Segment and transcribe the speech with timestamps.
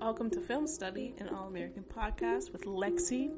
[0.00, 3.30] Welcome to Film Study, an all American podcast with Lexi.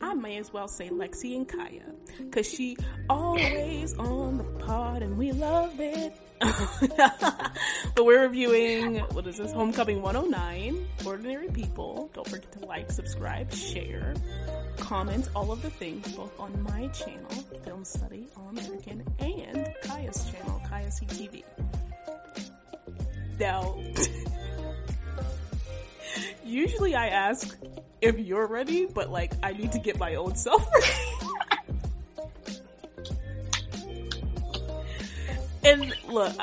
[0.00, 2.76] I may as well say Lexi and Kaya, because she
[3.10, 6.16] always on the pod and we love it.
[6.40, 12.10] but we're reviewing, what is this, Homecoming 109, Ordinary People.
[12.14, 14.14] Don't forget to like, subscribe, share,
[14.78, 17.30] comment, all of the things, both on my channel,
[17.64, 21.42] Film Study All American, and Kaya's channel, Kaya CTV.
[23.38, 23.76] Now,
[26.44, 27.56] usually I ask
[28.00, 30.86] if you're ready, but like I need to get my own self ready.
[35.64, 36.36] and look,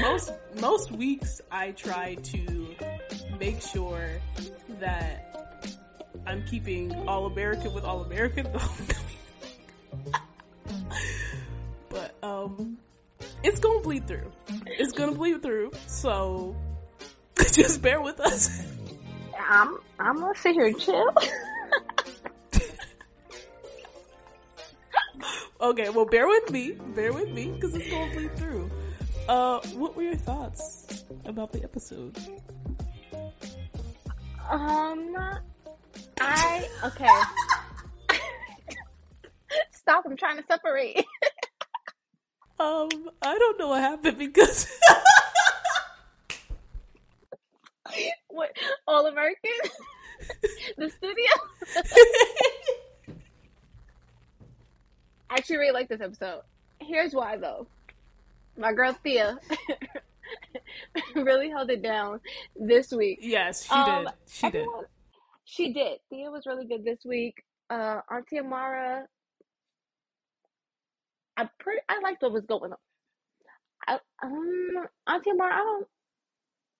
[0.00, 2.74] most most weeks I try to
[3.38, 4.10] make sure
[4.78, 5.26] that
[6.26, 8.48] I'm keeping all American with all American.
[11.90, 12.78] But um,
[13.42, 14.30] it's gonna bleed through.
[14.66, 15.72] It's gonna bleed through.
[15.86, 16.56] So
[17.52, 18.64] just bear with us.
[19.48, 21.12] I'm I'm gonna sit here and chill.
[25.60, 26.72] okay, well, bear with me.
[26.94, 28.70] Bear with me because it's gonna bleed through.
[29.28, 32.18] Uh, what were your thoughts about the episode?
[34.50, 35.16] Um,
[36.20, 37.08] I okay.
[39.72, 40.04] Stop!
[40.06, 40.96] I'm trying to separate.
[42.58, 42.88] um,
[43.22, 44.66] I don't know what happened because.
[48.28, 48.50] what
[48.86, 49.50] all American?
[50.76, 51.26] the studio.
[55.28, 56.42] I actually really like this episode.
[56.80, 57.66] Here's why though.
[58.56, 59.38] My girl Thea
[61.14, 62.20] really held it down
[62.58, 63.18] this week.
[63.22, 64.12] Yes, she um, did.
[64.28, 64.88] She everyone, did.
[65.44, 65.98] She did.
[66.10, 67.42] Thea was really good this week.
[67.70, 69.06] Uh, Auntie Amara,
[71.36, 72.78] I pretty I liked what was going on.
[73.86, 75.86] I, um, Auntie Amara, I don't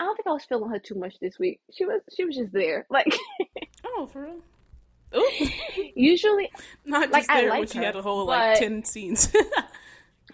[0.00, 1.60] I don't think I was feeling her too much this week.
[1.70, 2.86] She was she was just there.
[2.90, 3.14] Like
[3.84, 4.40] Oh, for real?
[5.14, 5.30] Ooh.
[5.94, 6.50] Usually
[6.86, 9.26] not just like, there, like she her, had a whole like ten scenes.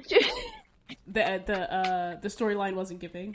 [1.08, 3.34] the the uh the storyline wasn't giving.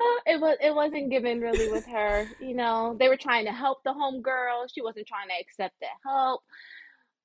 [0.00, 2.26] Uh, it was it wasn't given really with her.
[2.40, 4.66] You know, they were trying to help the home girl.
[4.66, 6.42] She wasn't trying to accept that help.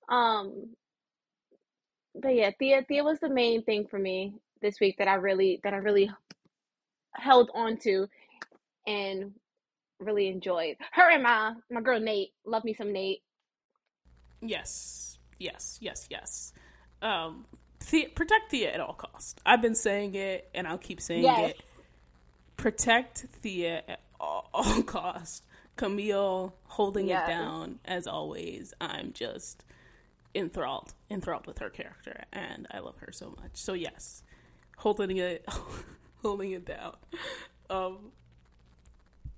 [0.10, 0.76] Um,
[2.14, 5.60] but yeah, Thea Thea was the main thing for me this week that I really
[5.64, 6.12] that I really
[7.16, 8.08] held on to
[8.88, 9.34] and
[10.00, 10.78] really enjoyed.
[10.92, 12.32] Her and my my girl Nate.
[12.46, 13.22] Love me some Nate.
[14.42, 15.20] Yes.
[15.40, 16.54] Yes, yes, yes.
[17.02, 17.46] Um
[17.80, 19.36] Thea, protect Thea at all costs.
[19.46, 21.52] I've been saying it and I'll keep saying yes.
[21.52, 21.64] it.
[22.58, 25.44] Protect Thea at all, all costs.
[25.76, 27.24] Camille holding yes.
[27.24, 28.74] it down as always.
[28.82, 29.64] I'm just
[30.36, 33.52] enthralled, enthralled with her character, and I love her so much.
[33.54, 34.24] So yes,
[34.78, 35.46] holding it,
[36.22, 36.96] holding it down.
[37.70, 38.12] Um,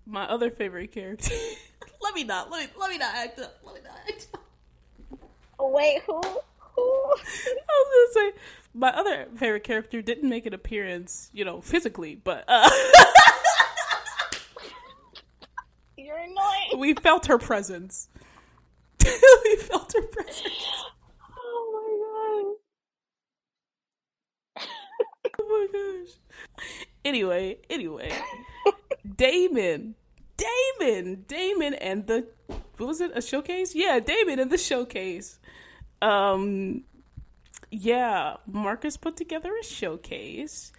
[0.06, 1.34] my other favorite character.
[2.02, 2.50] let me not.
[2.52, 2.74] Let me.
[2.80, 3.58] Let me not act up.
[3.64, 4.44] Let me not act up.
[5.60, 6.22] Wait, who?
[6.22, 6.82] Who?
[6.82, 8.40] I was gonna say
[8.74, 12.70] my other favorite character didn't make an appearance, you know, physically, but uh,
[15.98, 16.80] you're annoying.
[16.80, 18.08] We felt her presence.
[19.04, 20.48] we felt her presence.
[21.38, 22.56] Oh
[24.56, 24.66] my god.
[25.40, 26.16] oh my gosh.
[27.04, 28.12] Anyway, anyway.
[29.16, 29.96] Damon.
[30.38, 31.26] Damon.
[31.28, 32.28] Damon and the
[32.78, 33.12] what was it?
[33.16, 33.76] A showcase?
[33.76, 35.40] Yeah, Damon and the showcase.
[36.02, 36.84] Um
[37.72, 40.74] yeah, Marcus put together a showcase.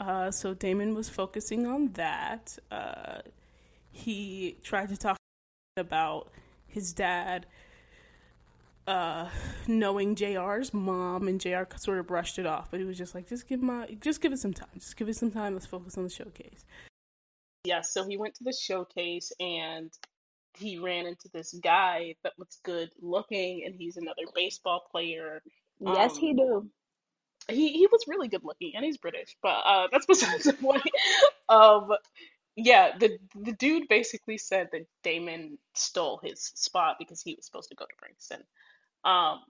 [0.00, 2.58] Uh, so Damon was focusing on that.
[2.70, 3.18] Uh,
[3.92, 5.18] he tried to talk
[5.76, 6.32] about
[6.66, 7.46] his dad
[8.86, 9.28] uh,
[9.66, 12.70] knowing JR's mom, and JR sort of brushed it off.
[12.70, 14.68] But he was just like, just give my, just give it some time.
[14.74, 15.54] Just give it some time.
[15.54, 16.64] Let's focus on the showcase.
[17.64, 19.92] Yeah, so he went to the showcase and
[20.58, 25.42] he ran into this guy that was good looking, and he's another baseball player.
[25.80, 26.70] Yes, um, he do.
[27.48, 30.82] He he was really good looking, and he's British, but uh, that's besides the point.
[31.48, 31.90] um,
[32.56, 37.70] yeah, the the dude basically said that Damon stole his spot because he was supposed
[37.70, 38.42] to go to Princeton
[39.04, 39.40] um,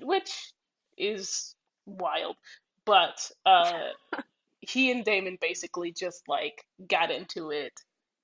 [0.00, 0.52] which
[0.96, 1.54] is
[1.86, 2.36] wild.
[2.84, 3.90] But uh,
[4.60, 7.72] he and Damon basically just like got into it.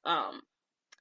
[0.04, 0.40] Um,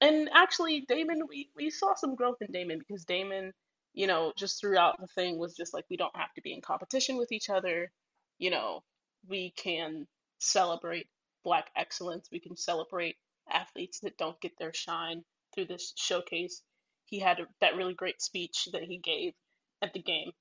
[0.01, 3.51] and actually, Damon, we, we saw some growth in Damon because Damon,
[3.93, 6.61] you know, just throughout the thing was just like, we don't have to be in
[6.61, 7.91] competition with each other.
[8.37, 8.83] You know,
[9.27, 10.05] we can
[10.39, 11.07] celebrate
[11.43, 12.27] Black excellence.
[12.31, 13.15] We can celebrate
[13.51, 16.61] athletes that don't get their shine through this showcase.
[17.05, 19.33] He had a, that really great speech that he gave
[19.81, 20.31] at the game.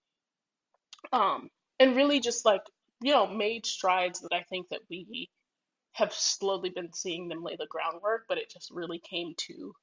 [1.13, 2.63] Um, and really just like,
[3.01, 5.31] you know, made strides that I think that we
[5.93, 9.75] have slowly been seeing them lay the groundwork, but it just really came to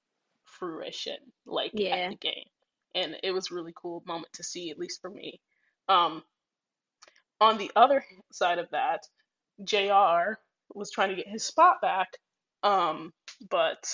[0.46, 2.48] fruition like at the game.
[2.96, 5.40] And it was a really cool moment to see, at least for me.
[5.90, 6.24] Um,
[7.42, 9.08] on the other side of that,
[9.64, 10.38] JR
[10.74, 12.18] was trying to get his spot back,
[12.64, 13.12] um,
[13.50, 13.86] but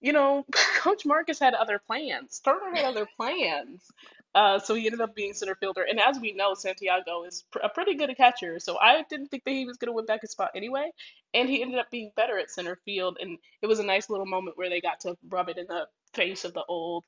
[0.00, 0.44] you know,
[0.78, 2.40] Coach Marcus had other plans.
[2.44, 3.82] Turner had other plans.
[4.34, 5.82] Uh, so he ended up being center fielder.
[5.88, 8.58] And as we know, Santiago is pr- a pretty good catcher.
[8.60, 10.90] So I didn't think that he was going to win back his spot anyway.
[11.34, 13.18] And he ended up being better at center field.
[13.20, 15.86] And it was a nice little moment where they got to rub it in the
[16.14, 17.04] face of the old,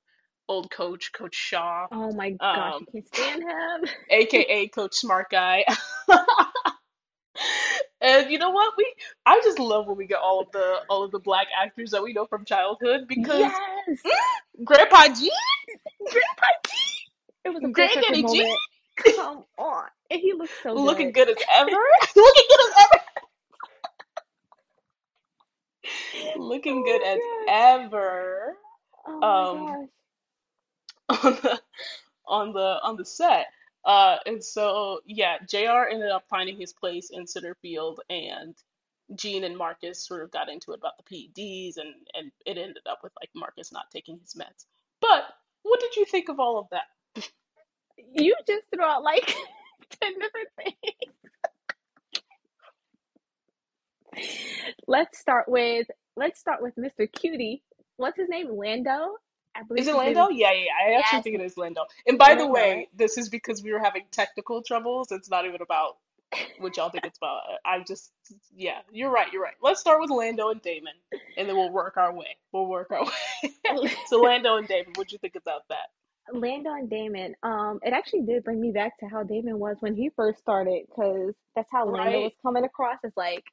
[0.49, 3.91] old coach, Coach Shaw, Oh my gosh, um, I can't stand him.
[4.11, 5.65] aka Coach Smart Guy.
[8.03, 8.73] And you know what?
[8.79, 8.95] We
[9.27, 12.03] I just love when we get all of the all of the black actors that
[12.03, 14.01] we know from childhood because Yes.
[14.65, 15.31] Grandpa G,
[16.11, 16.73] Grandpa G.
[17.45, 18.59] It was a full circle Granddaddy G, moment.
[18.97, 19.85] Come on.
[20.11, 20.81] And he looks so good.
[20.81, 21.29] looking good.
[21.29, 21.71] good as ever.
[22.17, 23.01] looking good as ever.
[26.37, 28.57] Looking good as Oh ever.
[29.07, 29.89] Oh Um,
[31.25, 31.61] on the
[32.27, 33.47] on the on the set.
[33.85, 38.55] Uh, and so yeah, JR ended up finding his place in center field, and
[39.15, 41.05] Gene and Marcus sort of got into it about the
[41.35, 44.67] PEDs, and and it ended up with like Marcus not taking his meds.
[45.01, 45.25] But
[45.63, 46.85] what did you think of all of that?
[48.15, 49.27] You just threw out like
[50.03, 51.15] 10 different things.
[54.87, 57.11] Let's start with let's start with Mr.
[57.13, 57.63] Cutie.
[57.97, 58.49] What's his name?
[58.57, 59.17] Lando?
[59.57, 60.21] I believe Is it his name Lando?
[60.21, 60.95] is Yeah, yeah, yeah.
[60.95, 61.85] I actually yes, think it is Lando.
[62.07, 62.79] And by the Lando, right?
[62.79, 65.13] way, this is because we were having technical troubles.
[65.13, 65.97] It's not even about
[66.59, 67.43] what y'all think it's about.
[67.65, 68.13] I'm just,
[68.55, 69.55] yeah, you're right, you're right.
[69.63, 70.95] Let's start with Lando and Damon,
[71.37, 72.37] and then we'll work our way.
[72.53, 73.91] We'll work our way.
[74.07, 75.89] So Lando and Damon, what'd you think about that?
[76.33, 77.35] Lando on Damon.
[77.43, 80.85] Um, it actually did bring me back to how Damon was when he first started,
[80.89, 83.45] because that's how Lando was coming across as like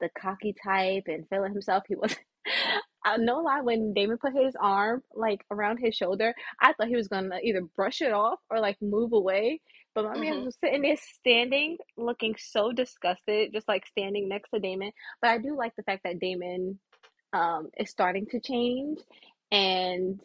[0.00, 1.84] the cocky type and feeling himself.
[1.88, 2.14] He was,
[3.04, 6.96] I no lie, when Damon put his arm like around his shoulder, I thought he
[6.96, 9.60] was gonna either brush it off or like move away.
[9.94, 14.50] But my man hmm was sitting there standing, looking so disgusted, just like standing next
[14.50, 14.92] to Damon.
[15.22, 16.78] But I do like the fact that Damon
[17.32, 19.00] um is starting to change
[19.50, 20.20] and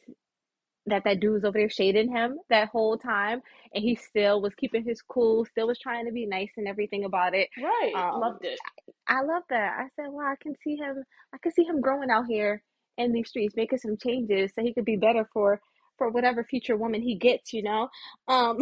[0.87, 3.41] that that dude was over there shading him that whole time
[3.73, 7.05] and he still was keeping his cool still was trying to be nice and everything
[7.05, 7.93] about it Right.
[7.95, 8.59] um Loved it.
[9.07, 12.09] i love that i said "Well, i can see him i can see him growing
[12.09, 12.63] out here
[12.97, 15.61] in these streets making some changes so he could be better for
[15.97, 17.87] for whatever future woman he gets you know
[18.27, 18.57] um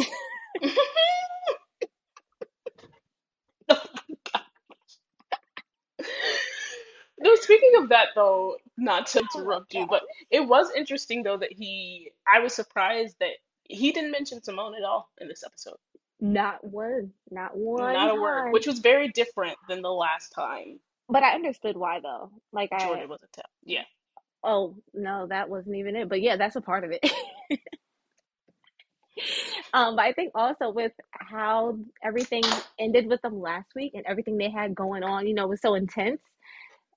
[7.19, 11.53] No, speaking of that though, not to interrupt you, but it was interesting though that
[11.53, 13.31] he, I was surprised that
[13.65, 15.77] he didn't mention Simone at all in this episode.
[16.21, 20.79] not one not one Not a word, which was very different than the last time
[21.09, 23.49] but i understood why though like i Jordan was attacked.
[23.65, 23.85] Yeah.
[24.43, 27.01] oh no that wasn't even it but yeah that's a part of it
[29.73, 32.43] Um, but I think also with how everything
[32.79, 35.75] ended with them last week and everything they had going on, you know, was so
[35.75, 36.21] intense.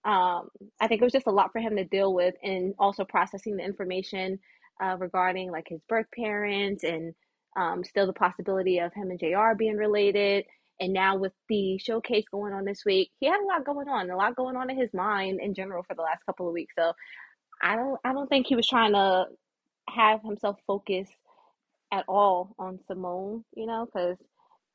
[0.05, 0.49] Um,
[0.81, 3.57] I think it was just a lot for him to deal with, and also processing
[3.57, 4.39] the information
[4.83, 7.15] uh, regarding like his birth parents and
[7.57, 10.45] um, still the possibility of him and JR being related.
[10.81, 14.11] And now with the showcase going on this week, he had a lot going on,
[14.11, 16.75] a lot going on in his mind in general for the last couple of weeks.
[16.77, 16.93] So
[17.63, 19.27] I don't, I don't think he was trying to
[19.89, 21.09] have himself focus
[21.93, 24.17] at all on Simone, you know, because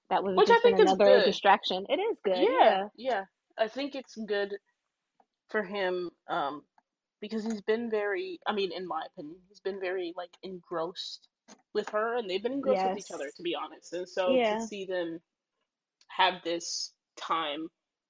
[0.10, 1.26] that was Which I just been think is another good.
[1.26, 1.86] distraction.
[1.90, 2.88] It is good, Yeah, yeah.
[2.96, 3.24] yeah.
[3.58, 4.56] I think it's good
[5.50, 6.64] for him, um,
[7.22, 11.28] because he's been very, I mean, in my opinion, he's been very like engrossed
[11.74, 13.94] with her, and they've been engrossed with each other, to be honest.
[13.94, 15.20] And so to see them
[16.10, 17.70] have this time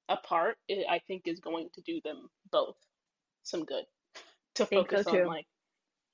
[0.09, 2.75] apart, it, I think is going to do them both
[3.43, 3.85] some good.
[4.55, 5.25] To think so focus on too.
[5.25, 5.45] like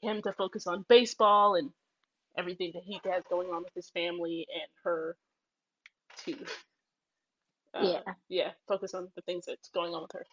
[0.01, 1.69] him to focus on baseball and
[2.37, 5.15] everything that he has going on with his family, and her
[6.25, 6.35] to
[7.73, 10.25] uh Yeah, yeah focus on the things that's going on with her.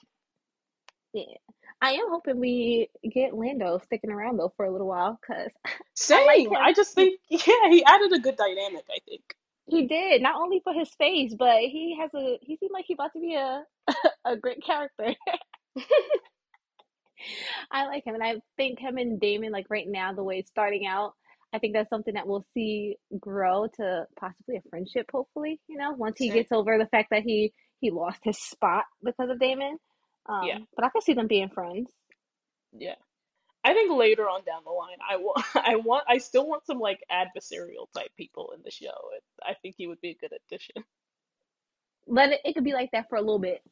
[1.12, 1.24] Yeah.
[1.82, 5.50] I am hoping we get Lando sticking around though for a little while because
[6.12, 6.56] I like Same.
[6.60, 9.22] I just think yeah, he added a good dynamic, I think.
[9.66, 12.38] He did not only for his face, but he has a.
[12.42, 13.62] He seemed like he about to be a
[14.24, 15.14] a great character.
[17.70, 20.50] I like him, and I think him and Damon, like right now, the way it's
[20.50, 21.14] starting out,
[21.52, 25.06] I think that's something that we'll see grow to possibly a friendship.
[25.12, 26.38] Hopefully, you know, once he Same.
[26.38, 29.78] gets over the fact that he he lost his spot because of Damon.
[30.28, 31.90] Yeah, Um, but I can see them being friends.
[32.76, 32.94] yeah.
[33.62, 36.78] I think later on down the line, I want, I want, I still want some
[36.78, 38.86] like adversarial type people in the show.
[38.86, 40.82] And I think he would be a good addition.
[42.06, 42.40] Let it.
[42.44, 43.62] It could be like that for a little bit.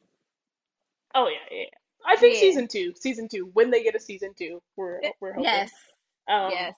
[1.15, 1.63] Oh yeah, yeah.
[1.63, 1.77] yeah.
[2.05, 2.41] I think Yeah.
[2.41, 5.45] season two, season two, when they get a season two, we're we're hoping.
[5.45, 5.71] Yes.
[6.27, 6.75] Um, Yes.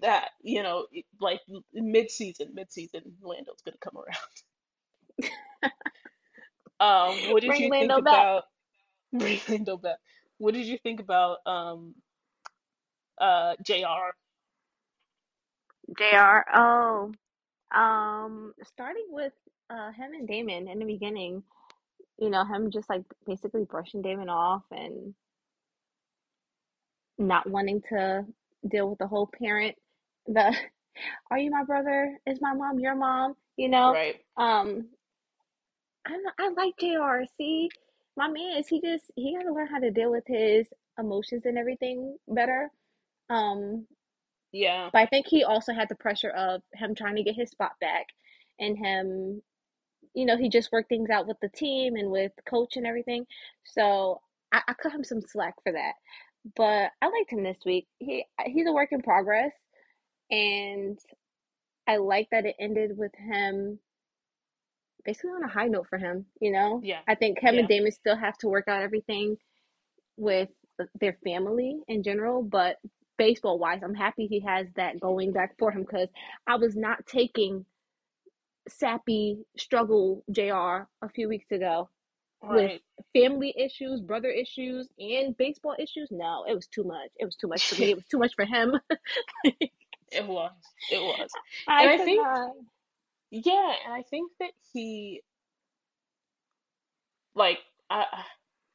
[0.00, 0.86] that you know,
[1.20, 1.40] like
[1.74, 5.72] mid season, mid season, Lando's gonna come around.
[6.80, 8.14] Um, what did Bring you Lando think back.
[8.14, 8.44] about
[9.18, 9.98] bring Lando back?
[10.38, 11.94] What did you think about um
[13.18, 14.12] uh JR?
[15.96, 16.44] JR.
[16.54, 17.12] Oh.
[17.74, 19.32] Um, starting with
[19.70, 21.42] uh him and Damon in the beginning,
[22.18, 25.14] you know, him just like basically brushing Damon off and
[27.18, 28.24] not wanting to
[28.68, 29.76] deal with the whole parent,
[30.26, 30.54] the
[31.30, 32.18] are you my brother?
[32.26, 33.34] Is my mom your mom?
[33.56, 33.92] You know?
[33.92, 34.16] Right.
[34.36, 34.88] Um,
[36.06, 37.24] I I like JR.
[37.36, 37.68] See,
[38.16, 40.68] my man is he just he gotta learn how to deal with his
[40.98, 42.70] emotions and everything better.
[43.30, 43.86] Um,
[44.52, 44.90] Yeah.
[44.92, 47.72] but I think he also had the pressure of him trying to get his spot
[47.80, 48.06] back
[48.58, 49.42] and him,
[50.14, 53.26] you know, he just worked things out with the team and with coach and everything.
[53.64, 54.20] So
[54.52, 55.94] I, I cut him some slack for that.
[56.56, 57.88] But I liked him this week.
[57.98, 59.52] He he's a work in progress,
[60.30, 60.98] and
[61.88, 63.80] I like that it ended with him
[65.06, 66.26] basically on a high note for him.
[66.40, 67.00] You know, Yeah.
[67.08, 67.66] I think Kevin Yeah.
[67.68, 69.38] Damon still have to work out everything
[70.16, 72.78] with uh, their family in general, but
[73.18, 76.08] baseball wise, I'm happy he has that going back for him because
[76.46, 77.64] I was not taking
[78.68, 81.88] sappy struggle JR a few weeks ago
[82.42, 82.80] with
[83.14, 86.08] family issues, brother issues, and baseball issues.
[86.10, 87.10] No, it was too much.
[87.18, 87.90] It was too much for me.
[87.90, 88.74] It was too much for him.
[90.12, 90.52] It was.
[90.90, 91.30] It was.
[91.66, 92.52] I And I think not.
[93.30, 95.22] Yeah, and I think that he
[97.34, 97.58] like
[97.90, 98.06] I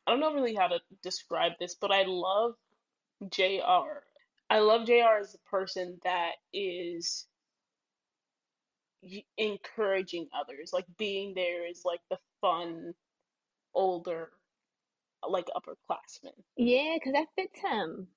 [0.07, 2.55] I don't know really how to describe this, but I love
[3.31, 4.03] JR.
[4.49, 7.27] I love JR as a person that is
[9.37, 12.93] encouraging others, like being there is like the fun
[13.75, 14.29] older
[15.27, 16.33] like upperclassmen.
[16.57, 18.07] Yeah, because that fits him.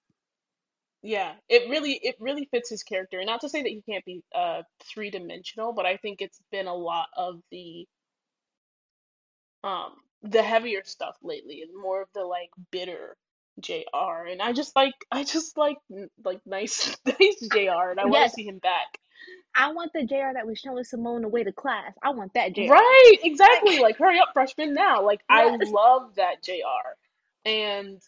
[1.04, 3.20] Yeah, it really it really fits his character.
[3.20, 6.40] And not to say that he can't be uh three dimensional, but I think it's
[6.52, 7.87] been a lot of the
[9.64, 9.92] um
[10.23, 13.16] the heavier stuff lately and more of the like bitter
[13.61, 14.26] JR.
[14.30, 18.25] And I just like I just like n- like nice nice JR and I want
[18.25, 18.99] to Yes, see him back.
[19.56, 21.92] I want the JR that was showing Simone the way to class.
[22.02, 22.62] I want that JR.
[22.68, 23.78] Right, Like, exactly.
[23.80, 25.04] Like hurry up, freshman now.
[25.04, 26.96] Like I yes, love that JR.
[27.49, 28.00] And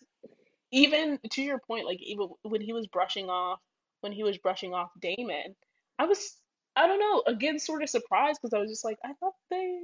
[0.76, 3.60] even to your point, like even when he was brushing off
[4.02, 5.56] when he was brushing off Damon,
[5.98, 6.36] I was
[6.76, 9.78] I don't know, again sort of surprised because I was just like, I thought they,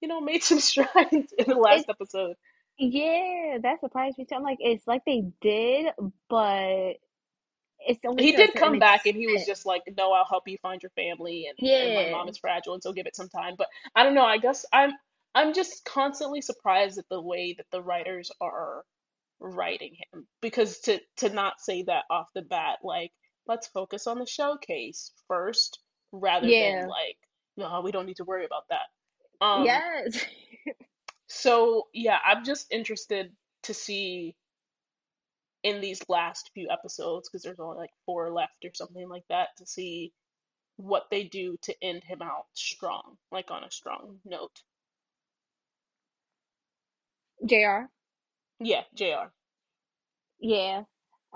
[0.00, 2.36] you know, made some strides in the last it's episode.
[2.78, 4.36] yeah, that surprised me too.
[4.36, 5.88] I'm like, it's like they did,
[6.30, 6.94] but
[7.80, 10.58] it's only He did come back and he was just like, No, I'll help you
[10.62, 13.54] find your family and and my mom is fragile and so give it some time.
[13.58, 14.92] But I don't know, I guess I'm
[15.34, 18.84] I'm just constantly surprised at the way that the writers are
[19.44, 23.12] writing him because to to not say that off the bat like
[23.46, 25.80] let's focus on the showcase first
[26.12, 27.16] rather than like
[27.56, 30.24] no we don't need to worry about that um yes.
[31.28, 33.30] so yeah i'm just interested
[33.62, 34.34] to see
[35.62, 39.48] in these last few episodes because there's only like four left or something like that
[39.58, 40.12] to see
[40.76, 44.62] what they do to end him out strong like on a strong note
[47.46, 47.88] JR.
[48.60, 49.26] yeah jr
[50.40, 50.82] Yeah.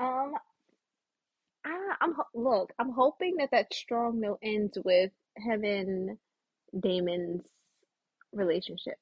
[0.01, 0.35] Um,
[1.67, 2.73] I, I'm ho- look.
[2.79, 6.19] I'm hoping that that strong note ends with him and
[6.79, 7.47] Damon's
[8.33, 8.97] relationship.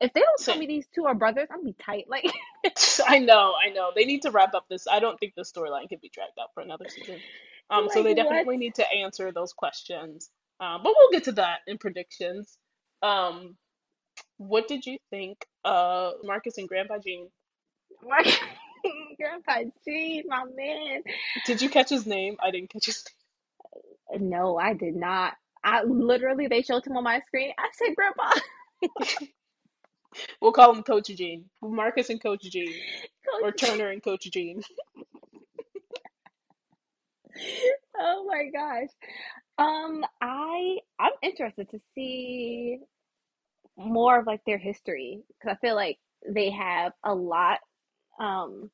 [0.00, 2.06] If they don't tell me these two are brothers, I'm gonna be tight.
[2.08, 2.26] Like,
[3.08, 3.90] I know, I know.
[3.94, 4.86] They need to wrap up this.
[4.90, 7.20] I don't think the storyline can be dragged out for another season.
[7.70, 8.30] Um, so like they what?
[8.30, 10.30] definitely need to answer those questions.
[10.60, 12.58] Um, but we'll get to that in predictions.
[13.02, 13.56] Um,
[14.38, 17.28] what did you think of Marcus and Grandpa Gene?
[18.06, 18.22] My
[19.16, 21.02] Grandpa G, my man.
[21.46, 22.36] Did you catch his name?
[22.42, 23.04] I didn't catch his
[24.18, 25.34] No, I did not.
[25.64, 27.52] I literally they showed him on my screen.
[27.58, 28.30] I said, Grandpa.
[30.40, 31.46] We'll call him Coach Gene.
[31.62, 32.74] Marcus and Coach Gene,
[33.42, 34.62] or Turner and Coach Gene.
[37.98, 38.88] Oh my gosh.
[39.58, 42.78] Um, I I'm interested to see
[43.76, 47.60] more of like their history because I feel like they have a lot
[48.22, 48.70] um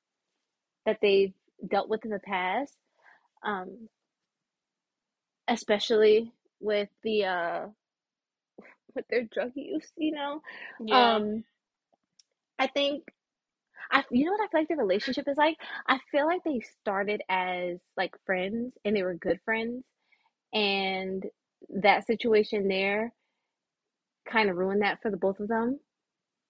[0.87, 1.35] that they've
[1.69, 2.76] dealt with in the past.
[3.45, 3.88] Um,
[5.49, 7.67] especially with the uh
[8.95, 10.43] with their drug use, you know.
[10.78, 11.45] Yeah, Um,
[12.59, 13.05] I think
[13.90, 15.59] I you know what I feel like their relationship is like?
[15.87, 19.85] I feel like they started as like friends and they were good friends
[20.52, 21.25] and
[21.71, 23.12] that situation there
[24.28, 25.81] kind of ruined that for the both of them.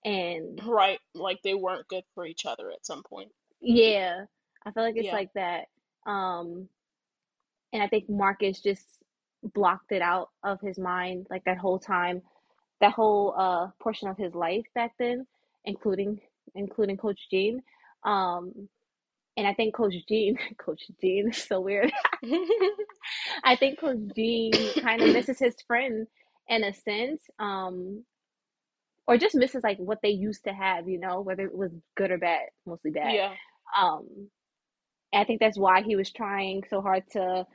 [0.04, 3.32] And Right, like they weren't good for each other at some point.
[3.60, 4.24] yeah,
[4.66, 5.12] I feel like it's Yeah.
[5.12, 5.66] like that.
[6.06, 6.68] Um,
[7.72, 8.84] and I think Marcus just
[9.54, 12.22] blocked it out of his mind like that whole time,
[12.80, 15.26] that whole uh portion of his life back then,
[15.64, 16.20] including
[16.54, 17.62] including Coach Gene.
[18.04, 18.68] Um,
[19.36, 21.92] and I think Coach Gene, Coach Gene is so weird.
[23.44, 26.06] I think Coach Gene kind of misses his friend
[26.48, 28.04] in a sense, um,
[29.08, 32.10] or just misses like what they used to have, you know, whether it was good
[32.12, 33.14] or bad, mostly bad.
[33.14, 33.34] Yeah,
[33.76, 34.28] Um,
[35.14, 37.46] I think that's why he was trying so hard to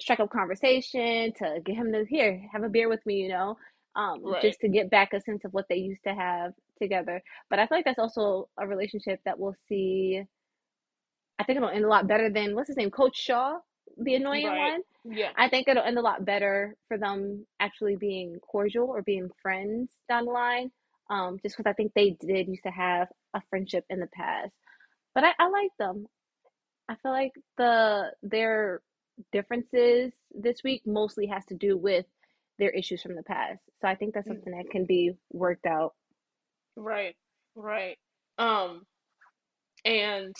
[0.00, 3.56] strike up conversation, to get him to here, have a beer with me, you know,
[3.96, 4.42] um, right.
[4.42, 7.22] just to get back a sense of what they used to have together.
[7.48, 10.22] But I feel like that's also a relationship that we'll see.
[11.38, 13.58] I think it'll end a lot better than what's his name, Coach Shaw,
[13.96, 14.72] the annoying Right.
[14.72, 14.82] one.
[15.16, 15.30] Yeah.
[15.36, 19.90] I think it'll end a lot better for them actually being cordial or being friends
[20.08, 20.70] down the line.
[21.10, 24.52] Um, just because I think they did used to have a friendship in the past.
[25.14, 26.06] But I, I like them.
[26.88, 28.80] I feel like the their
[29.32, 32.06] differences this week mostly has to do with
[32.58, 33.60] their issues from the past.
[33.80, 35.92] So I think that's something that can be worked out.
[36.76, 37.14] Right.
[37.54, 37.98] Right.
[38.38, 38.82] Um,
[39.84, 40.34] and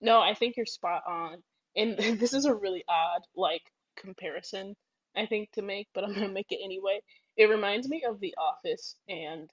[0.00, 1.42] no, I think you're spot on.
[1.76, 3.62] And this is a really odd like
[3.96, 4.74] comparison,
[5.16, 7.00] I think, to make, but I'm gonna make it anyway.
[7.36, 9.50] It reminds me of The Office and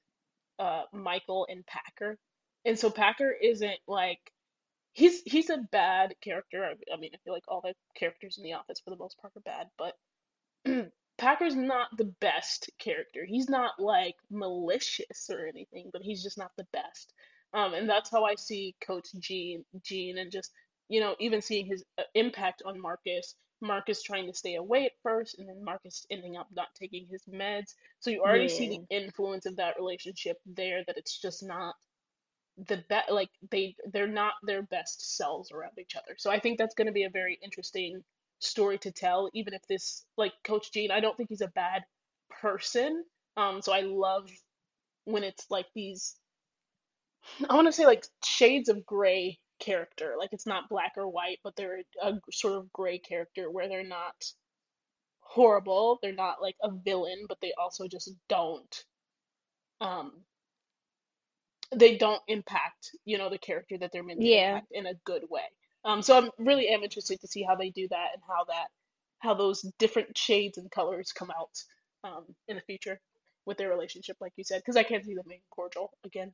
[0.59, 2.17] uh Michael and Packer.
[2.65, 4.19] And so Packer isn't like
[4.93, 6.63] he's he's a bad character.
[6.93, 9.33] I, mean, I feel like all the characters in The Office for the most part
[9.35, 9.93] are bad, but
[11.17, 13.25] Packer's not the best character.
[13.25, 17.13] He's not like malicious or anything, but he's just not the best.
[17.53, 20.51] Um, and that's how I see Coach Gene, Gene, and just
[20.89, 23.35] you know even seeing his uh, impact on Marcus.
[23.61, 27.23] Marcus trying to stay away at first, and then Marcus ending up not taking his
[27.23, 27.73] meds.
[27.99, 30.83] So you already see the influence of that relationship there.
[30.85, 31.73] That it's just not
[32.67, 33.11] the best.
[33.11, 36.15] Like they they're not their best selves around each other.
[36.17, 38.03] So I think that's going to be a very interesting
[38.39, 41.83] story to tell, even if this, like Coach Gene, I don't think he's a bad
[42.41, 43.03] person.
[43.37, 44.29] Um, so I love
[45.05, 46.15] when it's like these,
[47.49, 50.15] I want to say like shades of gray character.
[50.19, 53.83] Like it's not black or white, but they're a sort of gray character where they're
[53.87, 54.25] not
[55.21, 58.85] horrible, they're not like a villain, but they also just don't,
[59.81, 60.13] um,
[61.75, 64.33] they don't impact, you know, the character that they're meant to Yeah.
[64.33, 65.43] impact in a good way.
[65.85, 68.67] Um, so I'm really am interested to see how they do that and how that
[69.19, 71.51] how those different shades and colors come out
[72.05, 72.99] um, in the future
[73.45, 76.33] with their relationship, like you said, because I can't see them being cordial again.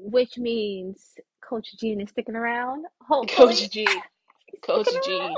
[0.00, 2.86] Which means Coach Gene is sticking around.
[3.02, 3.54] Hopefully.
[3.54, 3.86] Coach G,
[4.62, 5.34] Coach G.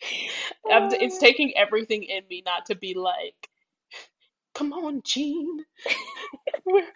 [0.00, 3.48] it's Oh, taking everything in me not to be like,
[4.54, 5.64] come on, Gene,
[6.64, 6.86] we're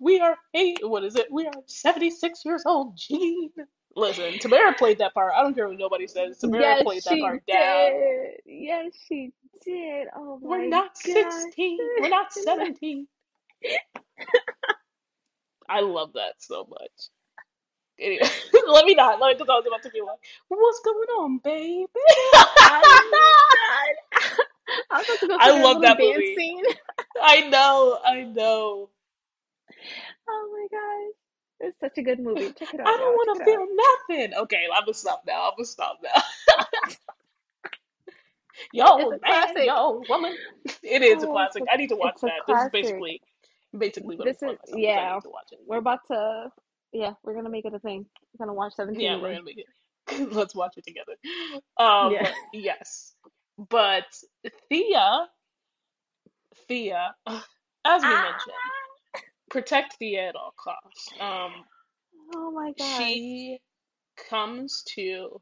[0.00, 0.78] we are eight.
[0.82, 1.26] What is it?
[1.30, 3.50] We are 76 years old, Gene.
[3.96, 5.32] Listen, Tamara played that part.
[5.36, 6.38] I don't care what nobody says.
[6.38, 7.90] Tamara yes, played that part down.
[7.90, 8.40] did.
[8.44, 9.32] Yes, she
[9.64, 10.08] did.
[10.16, 10.48] Oh my god.
[10.48, 11.42] We're not gosh.
[11.42, 11.78] 16.
[12.00, 13.06] We're not 17.
[15.68, 17.10] I love that so much.
[17.98, 18.28] Anyway,
[18.68, 21.86] let me not, because I was about to be like, what's going on, baby?
[22.66, 23.22] I'm.
[24.90, 26.34] I was about to go I love that dance movie.
[26.34, 26.64] scene.
[27.22, 28.90] I know, I know.
[30.28, 31.14] Oh my gosh.
[31.60, 32.52] It's such a good movie.
[32.58, 33.66] Check it out, I don't want to feel
[34.18, 34.34] nothing.
[34.44, 35.46] Okay, I'm gonna stop now.
[35.48, 36.22] I'm gonna stop now.
[38.72, 39.66] Yo, a man, classic.
[39.66, 40.36] yo, woman.
[40.82, 41.62] It is a Oh, it's classic.
[41.62, 42.42] a I need to watch that.
[42.46, 43.20] This is basically,
[43.78, 45.18] basically what This is yeah.
[45.20, 45.58] to watch it.
[45.66, 46.50] We're about to
[46.92, 48.06] yeah, we're gonna make it a thing.
[48.38, 49.66] We're gonna watch Seventeen Yeah, we're gonna make it.
[50.32, 51.14] Let's watch it together.
[51.78, 52.32] Um, Yeah.
[52.52, 53.14] yes,
[53.70, 54.04] but
[54.68, 55.26] Thea,
[56.68, 58.22] Thea, as we Ah!
[58.22, 61.08] mentioned, protect Thea at all costs.
[61.20, 61.52] Um,
[62.34, 62.98] Oh my gosh.
[62.98, 63.60] she
[64.30, 65.40] comes to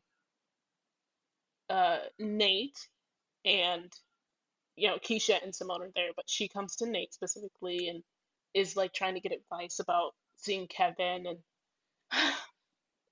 [1.71, 2.89] uh Nate
[3.45, 3.93] and
[4.77, 8.03] you know Keisha and Simone are there, but she comes to Nate specifically and
[8.55, 11.39] is like trying to get advice about seeing Kevin and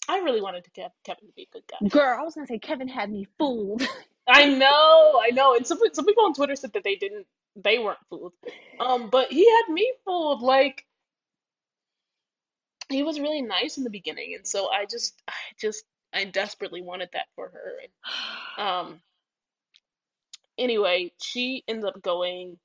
[0.09, 1.89] I really wanted to Kev- Kevin to be a good guy.
[1.89, 3.83] Girl, I was gonna say Kevin had me fooled.
[4.29, 7.27] I know, I know, and some some people on Twitter said that they didn't,
[7.57, 8.33] they weren't fooled.
[8.79, 10.43] Um, but he had me fooled.
[10.43, 10.85] Like
[12.89, 16.83] he was really nice in the beginning, and so I just, I just, I desperately
[16.83, 17.73] wanted that for her.
[17.83, 19.01] And, um,
[20.59, 22.59] anyway, she ends up going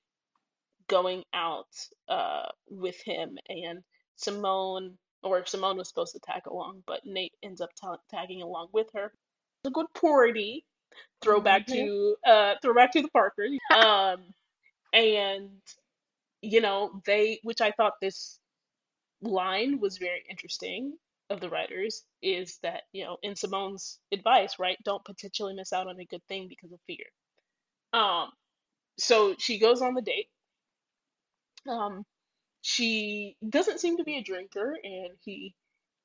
[0.87, 1.67] going out
[2.09, 3.79] uh with him and
[4.17, 8.69] Simone or Simone was supposed to tag along, but Nate ends up ta tagging along
[8.73, 9.05] with her.
[9.05, 10.65] It's a good party.
[11.21, 11.73] Throwback Mhm.
[11.73, 13.51] to uh throwback to the Parkers.
[13.71, 14.33] Um
[14.93, 15.61] and
[16.41, 18.39] you know, they, which I thought this
[19.21, 20.93] line was very interesting
[21.29, 25.87] of the writers, is that, you know, in Simone's advice, right, don't potentially miss out
[25.87, 27.05] on a good thing because of fear.
[27.93, 28.29] Um,
[28.99, 30.27] so she goes on the date.
[31.67, 32.05] Um,
[32.61, 35.53] she doesn't seem to be a drinker, and he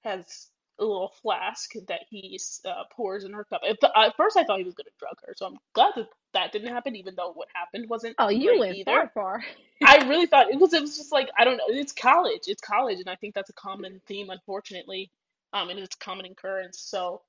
[0.04, 3.62] has a little flask that he uh, pours in her cup.
[3.68, 6.08] At, at first, I thought he was going to drug her, so I'm glad that
[6.34, 8.92] that didn't happen, even though what happened wasn't Oh, you went either.
[8.92, 9.44] far, far.
[9.84, 10.72] I really thought it was.
[10.72, 11.64] It was just like I don't know.
[11.68, 12.42] It's college.
[12.46, 15.10] It's college, and I think that's a common theme, unfortunately,
[15.52, 16.78] um, and it's a common occurrence.
[16.80, 17.22] So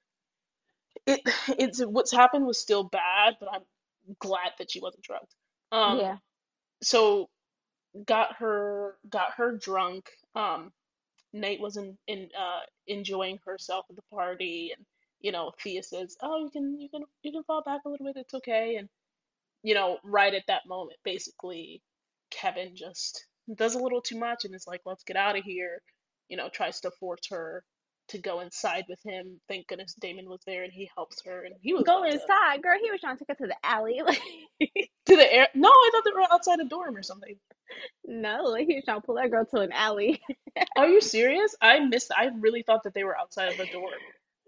[1.06, 1.22] it
[1.58, 3.62] it's what's happened was still bad, but I'm
[4.20, 5.34] glad that she wasn't drugged.
[5.72, 6.17] Um, Yeah.
[6.82, 7.30] so
[8.06, 10.10] got her got her drunk.
[10.36, 10.72] Um,
[11.34, 14.86] Nate was in, in uh enjoying herself at the party, and
[15.22, 18.06] you know Thea says, "Oh, you can you can you can fall back a little
[18.08, 18.18] bit.
[18.18, 18.90] It's okay." And
[19.64, 21.82] you know, right at that moment, basically,
[22.32, 23.26] Kevin just
[23.56, 25.82] does a little too much and is like, "Let's get out of here."
[26.30, 27.64] You know, tries to force her
[28.12, 29.39] to go inside with him.
[29.47, 32.13] Thank goodness Damon was there and he helps her, and he was Go about to
[32.13, 32.78] inside, girl.
[32.82, 34.02] He was trying to take her to the alley.
[34.62, 35.47] to the air.
[35.56, 37.36] No, I thought they were outside a dorm or something.
[38.06, 40.21] no, like he was trying to pull that girl to an alley.
[40.78, 41.56] Are you serious?
[41.62, 42.12] I missed.
[42.15, 43.93] I really thought that they were outside of the dorm,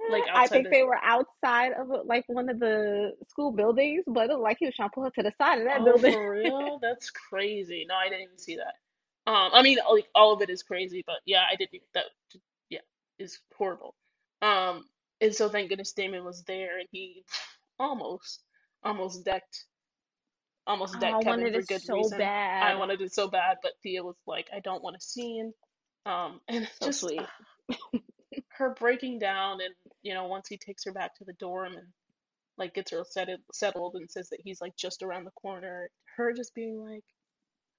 [0.09, 4.57] like I think they were outside of like one of the school buildings, but like
[4.59, 6.11] he was trying to pull her to the side of that Oh, building.
[6.11, 6.79] for real?
[6.81, 7.85] That's crazy.
[7.87, 8.75] No, I didn't even see that.
[9.31, 11.81] Um, I mean, like all of it is crazy, but yeah, I didn't.
[11.93, 12.05] That,
[13.23, 13.95] is horrible.
[14.41, 14.85] Um,
[15.21, 17.23] and so thank goodness Damon was there, and he
[17.79, 18.43] almost,
[18.83, 19.65] almost decked,
[20.67, 22.21] almost Oh, I decked Kevin wanted for it good so reason.
[22.21, 25.53] I wanted it so bad, but Thea was like, I don't want a scene.
[26.05, 27.21] Um, and So just sweet.
[28.57, 31.87] her breaking down, and you know, once he takes her back to the dorm and
[32.57, 36.33] like gets her settled, settled, and says that he's like just around the corner, her
[36.33, 37.03] just being like.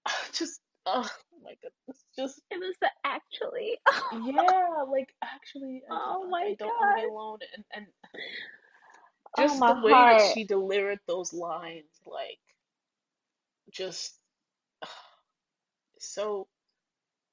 [0.33, 1.09] just oh
[1.43, 3.79] my goodness just It was the actually.
[4.27, 7.87] yeah like actually I, Oh I my don't want to be alone and and
[9.37, 12.39] Oh, just my the way that she delivered those lines like
[13.73, 14.15] just
[15.99, 16.47] so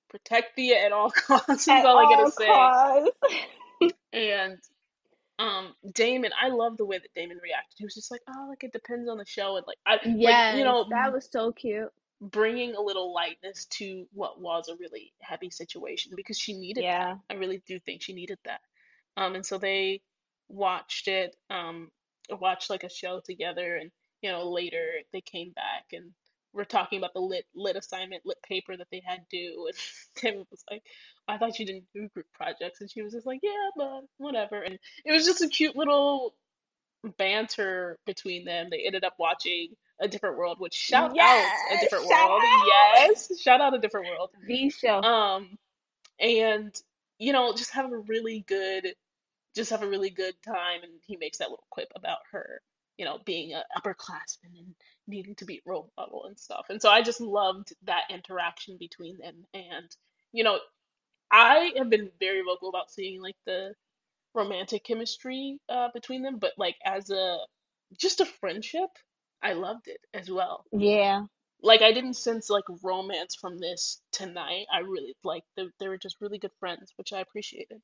[0.09, 3.11] protect Thea at all costs is At all I gotta all
[3.79, 3.91] say.
[4.13, 4.57] and
[5.39, 7.77] um Damon I love the way that Damon reacted.
[7.77, 10.57] He was just like oh like it depends on the show and like I like
[10.57, 11.89] you know that was so cute.
[12.21, 17.17] Bringing a little lightness to what was a really heavy situation because she needed that.
[17.29, 18.61] I really do think she needed that.
[19.17, 20.01] Um, and so they
[20.47, 21.89] watched it, um,
[22.29, 26.11] watched like a show together, and you know later they came back and
[26.53, 29.75] we're talking about the lit lit assignment, lit paper that they had due, and
[30.15, 30.83] Tim was like,
[31.27, 34.61] "I thought you didn't do group projects," and she was just like, "Yeah, but whatever."
[34.61, 36.35] And it was just a cute little
[37.17, 38.67] banter between them.
[38.69, 39.69] They ended up watching
[40.01, 42.41] A Different World, which shout out A Different World.
[42.43, 42.63] out.
[42.67, 44.31] Yes, shout out A Different World.
[44.47, 45.01] The show.
[45.01, 45.57] Um,
[46.19, 46.75] and
[47.19, 48.95] you know, just have a really good,
[49.55, 50.81] just have a really good time.
[50.83, 52.61] And he makes that little quip about her,
[52.97, 54.75] you know, being an upperclassman and
[55.07, 56.65] needing to be role model and stuff.
[56.69, 59.45] And so I just loved that interaction between them.
[59.53, 59.95] And
[60.33, 60.59] you know,
[61.31, 63.73] I have been very vocal about seeing like the
[64.33, 67.37] romantic chemistry uh, between them, but like as a
[67.99, 68.89] just a friendship,
[69.43, 70.65] I loved it as well.
[70.71, 71.23] Yeah.
[71.61, 74.65] Like I didn't sense like romance from this tonight.
[74.73, 77.81] I really like they, they were just really good friends, which I appreciated.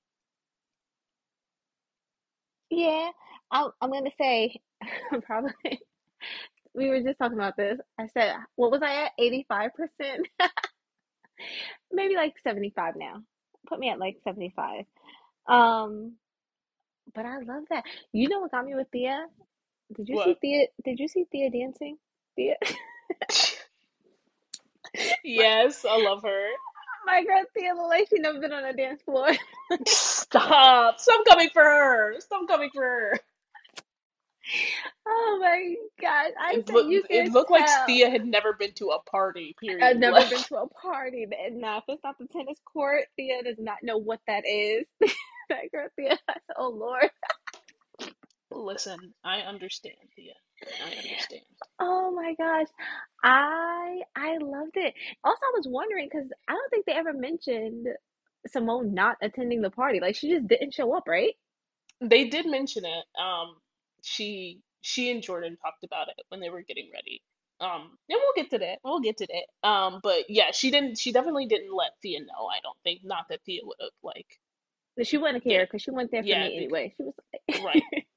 [2.70, 3.10] Yeah.
[3.52, 4.60] I'm, I'm going to say,
[5.24, 5.54] probably,
[6.74, 7.80] we were just talking about this.
[8.00, 9.12] I said, what was I at?
[9.20, 9.70] 85%?
[11.91, 13.24] Maybe like 75 now.
[13.67, 14.86] Put me at like 75.
[15.48, 16.13] Um,
[17.13, 17.84] but I love that.
[18.12, 19.26] You know what got me with Thea?
[19.95, 20.67] Did you see Thea?
[20.84, 21.97] Did you see Thea dancing?
[22.36, 22.56] Thea?
[25.23, 26.47] Yes, I love her.
[27.06, 29.30] My girl Thea looked like she never been on a dance floor.
[29.88, 31.00] Stop!
[31.00, 32.15] Stop coming for her!
[32.19, 33.19] Stop coming for her!
[35.06, 36.32] Oh my gosh.
[36.39, 37.67] I It looked you it looked like.
[37.86, 39.56] Thea had never been to a party.
[39.60, 39.84] Period.
[39.84, 41.28] I've never Like been to a party.
[41.52, 44.86] Now, if it's not the tennis court, Thea does not know what that is.
[45.50, 46.17] that girl Thea,
[46.58, 47.10] oh Lord.
[48.52, 50.34] Listen, I understand, Thea.
[50.86, 51.44] I understand.
[51.80, 52.68] Oh my gosh.
[53.24, 54.94] I I loved it.
[55.24, 57.88] Also, I was wondering because I don't think they ever mentioned
[58.48, 60.00] Simone not attending the party.
[60.00, 61.34] Like she just didn't show up, right?
[62.02, 63.06] They did mention it.
[63.22, 63.56] Um,
[64.02, 67.22] she she and Jordan talked about it when they were getting ready.
[67.60, 68.80] Um, and we'll get to that.
[68.84, 69.68] We'll get to that.
[69.68, 70.98] Um, but yeah, she didn't.
[71.00, 72.48] She definitely didn't let Thea know.
[72.52, 73.02] I don't think.
[73.04, 74.28] Not that Thea would have like.
[75.04, 76.94] She wouldn't care because she went there for yeah, bec- anyway.
[76.98, 77.84] She was like, right.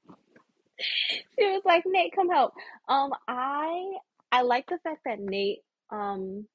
[1.37, 2.53] she was like, Nate, come help.
[2.87, 3.93] Um, I
[4.31, 5.59] I like the fact that Nate
[5.91, 6.47] um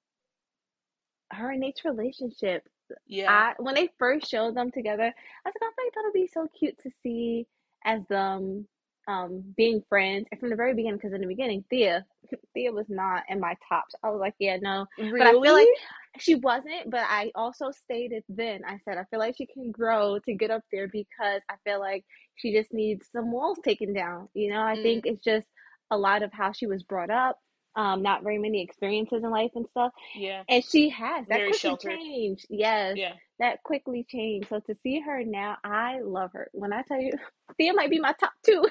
[1.33, 2.63] her and Nate's relationship.
[3.07, 3.31] Yeah.
[3.31, 6.49] I when they first showed them together, I was like, I think that'll be so
[6.59, 7.47] cute to see
[7.85, 8.67] as them
[9.09, 10.27] um being friends.
[10.31, 12.05] And from the very beginning, because in the beginning, Thea,
[12.55, 13.95] Thea was not in my tops.
[14.03, 14.87] I was like, yeah, no.
[15.19, 15.81] But I feel like Really?
[16.19, 16.91] she wasn't.
[16.91, 20.51] But I also stated then, I said, I feel like she can grow to get
[20.51, 22.05] up there because I feel like
[22.37, 24.29] she just needs some walls taken down.
[24.35, 25.49] You know, I Mm, think it's just
[25.91, 27.39] a lot of how she was brought up.
[27.77, 29.93] Um, not very many experiences in life and stuff.
[30.15, 30.43] yeah.
[30.49, 31.99] And she has that Very quickly sheltered.
[31.99, 32.47] changed.
[32.49, 33.13] Yes, Yeah.
[33.39, 34.49] that quickly changed.
[34.49, 36.49] So to see her now, I love her.
[36.53, 37.13] When I tell you,
[37.59, 38.67] Thea might be my top two.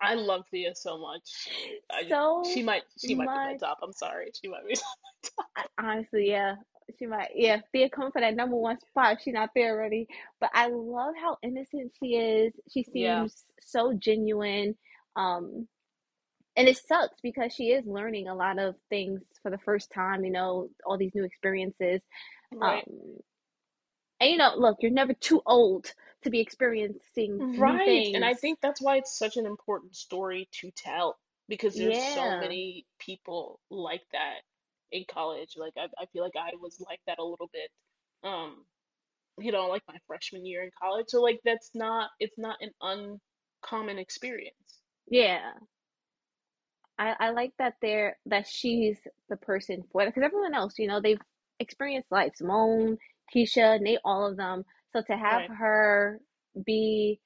[0.00, 1.48] I love Thea so much.
[1.90, 3.78] I, So she might she might be my top.
[3.82, 4.30] I'm sorry.
[4.40, 4.76] She might be.
[5.56, 6.56] I- Honestly, yeah.
[6.98, 7.60] She might, yeah.
[7.72, 9.18] Thea come for that number one spot.
[9.22, 10.06] She's not there already.
[10.40, 12.52] But I love how innocent she is.
[12.72, 13.22] She Yeah.
[13.22, 14.76] seems so genuine.
[15.16, 15.66] Um,
[16.56, 20.24] and it sucks because she is learning a lot of things for the first time,
[20.24, 22.00] you know, all these new experiences.
[22.52, 22.84] Right.
[22.86, 23.18] Um,
[24.20, 25.92] and you know, look, you're never too old
[26.22, 28.14] to be experiencing Right.
[28.14, 31.16] And I think that's why it's such an important story to tell
[31.48, 34.40] because there's so many people like that
[34.90, 35.54] in college.
[35.56, 37.70] Like I, I feel like I was like that a little bit.
[38.24, 38.64] Um,
[39.38, 41.06] you know, like my freshman year in college.
[41.08, 42.70] So like that's not it's not an
[43.62, 44.80] uncommon experience.
[45.08, 45.52] Yeah.
[46.98, 50.88] I, I like that they're that she's the person for it because everyone else, you
[50.88, 51.20] know, they've
[51.60, 52.32] experienced life.
[52.36, 52.98] Simone,
[53.34, 54.64] Keisha, Nate, all of them.
[54.92, 55.50] So to have Right.
[55.58, 56.20] her
[56.64, 57.20] be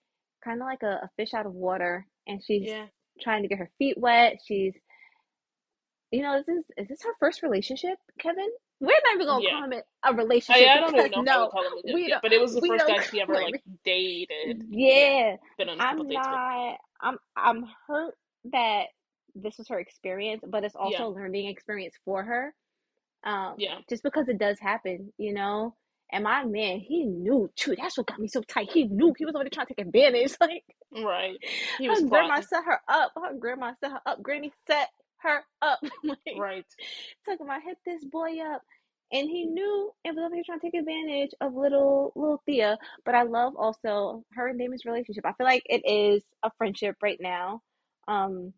[0.45, 2.87] kind of like a, a fish out of water and she's Yeah.
[3.21, 4.39] trying to get her feet wet.
[4.47, 4.75] She's,
[6.11, 8.49] you know, is this is this her first relationship, Kevin?
[8.81, 9.67] We're not even gonna Yeah.
[9.73, 12.33] it a I, relationship I don't even know if I no, a we don't but
[12.33, 14.63] it was the first guy she ever like dated.
[14.71, 15.11] Yeah.
[15.11, 16.41] Yeah, Been on a couple I'm dates with.
[16.41, 16.79] not.
[17.01, 18.15] I'm I'm hurt
[18.53, 18.85] that
[19.43, 21.07] this was her experience, but it's also Yeah.
[21.07, 22.55] a learning experience for her.
[23.25, 23.79] Um, Yeah.
[23.89, 25.77] just because it does happen, you know.
[26.13, 27.77] And my man, he knew too.
[27.77, 28.71] That's what got me so tight.
[28.73, 30.35] He knew he was already trying to take advantage.
[30.41, 31.39] Like Right.
[31.79, 33.13] He was her grandma set her up.
[33.17, 34.23] Her grandma set her up.
[34.23, 35.81] Granny set her up.
[36.05, 36.67] like Right.
[37.27, 38.63] talking about hit this boy up.
[39.13, 42.79] And he knew and was over here trying to take advantage of little little Thea.
[43.05, 45.27] But I love also her and Damon's relationship.
[45.27, 47.63] I feel like it is a friendship right now.
[48.09, 48.53] Um,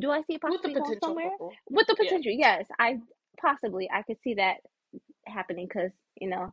[0.00, 1.30] do I see it With the possibly going potential somewhere?
[1.70, 2.04] With the yeah.
[2.04, 2.66] potential, yes.
[2.78, 3.00] I
[3.40, 4.58] possibly I could see that
[5.26, 6.52] happening because you know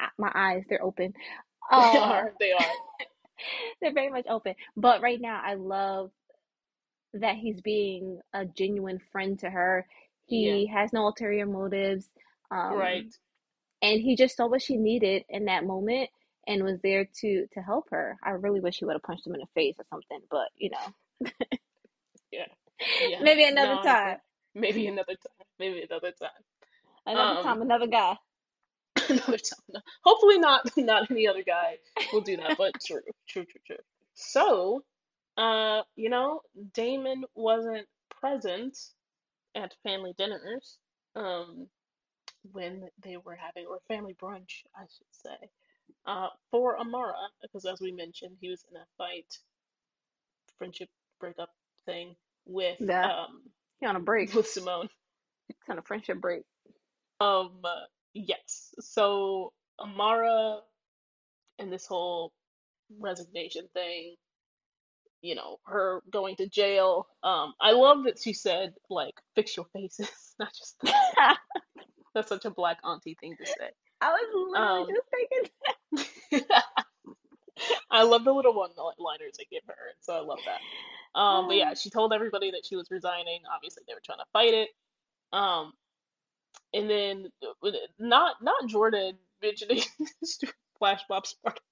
[0.00, 1.14] I, my eyes they're open.
[1.70, 2.32] They Uh, are.
[2.40, 2.76] They are.
[3.80, 4.54] they're very much open.
[4.76, 6.10] But right now, I love
[7.14, 9.86] that he's being a genuine friend to her.
[10.28, 10.54] Yeah.
[10.54, 12.08] He has no ulterior motives.
[12.70, 13.06] Right.
[13.06, 13.10] Um,
[13.82, 16.10] and he just saw what she needed in that moment
[16.46, 18.18] and was there to to help her.
[18.22, 20.70] I really wish he would have punched him in the face or something, but you
[20.70, 21.28] know,
[23.00, 23.20] Yeah.
[23.20, 24.18] Maybe another No, time.
[24.54, 25.46] Maybe another time.
[25.58, 26.42] Maybe another time.
[27.06, 28.16] Another Um, time, another guy.
[29.08, 29.82] another time.
[30.04, 31.78] Hopefully not not any other guy
[32.12, 33.76] will do that, but true, true, true, true.
[34.14, 34.84] So,
[35.36, 36.42] uh, you know,
[36.74, 38.78] Damon wasn't present
[39.54, 40.78] at family dinners,
[41.14, 41.68] um,
[42.52, 45.50] when they were having or family brunch, I should say,
[46.06, 49.38] uh, for Amara, because as we mentioned, he was in a fight,
[50.58, 53.42] friendship breakup thing with Yeah, um
[53.80, 54.34] he on a break.
[54.34, 54.88] with Simone.
[55.48, 56.42] He's on a friendship break.
[57.20, 57.62] Um,
[58.14, 58.74] yes.
[58.80, 60.60] So Amara
[61.58, 62.32] and this whole
[62.98, 64.16] resignation thing,
[65.22, 67.06] you know, her going to jail.
[67.22, 71.38] Um, I love that she said like fix your faces, not just that.
[72.14, 73.70] That's such a black auntie thing to say.
[74.00, 76.50] I was literally Um, just thinking
[77.90, 80.60] I love the little one-liners they give her, so I love that.
[81.16, 83.40] Um, but yeah, she told everybody that she was resigning.
[83.54, 84.70] Obviously, they were trying to fight it.
[85.32, 85.72] Um,
[86.74, 87.26] and then
[87.64, 89.82] uh, not not Jordan mentioning
[90.78, 91.62] Flash Mob Spartacus.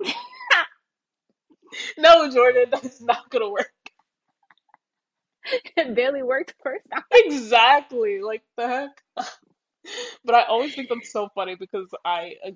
[1.98, 3.72] No, Jordan, that's not gonna work.
[5.76, 7.02] it barely worked first time.
[7.12, 9.02] Exactly, like the heck.
[10.24, 12.50] But I always think that's so funny because I, uh,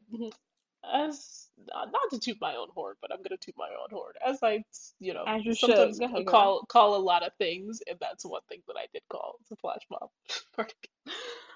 [1.08, 4.38] as not to toot my own horn, but I'm gonna toot my own horn, as
[4.42, 4.64] I,
[5.00, 6.02] you know, As you sometimes should.
[6.02, 6.26] Ahead, girl.
[6.26, 9.56] call call a lot of things, and that's one thing that I did call the
[9.56, 10.10] flash mob.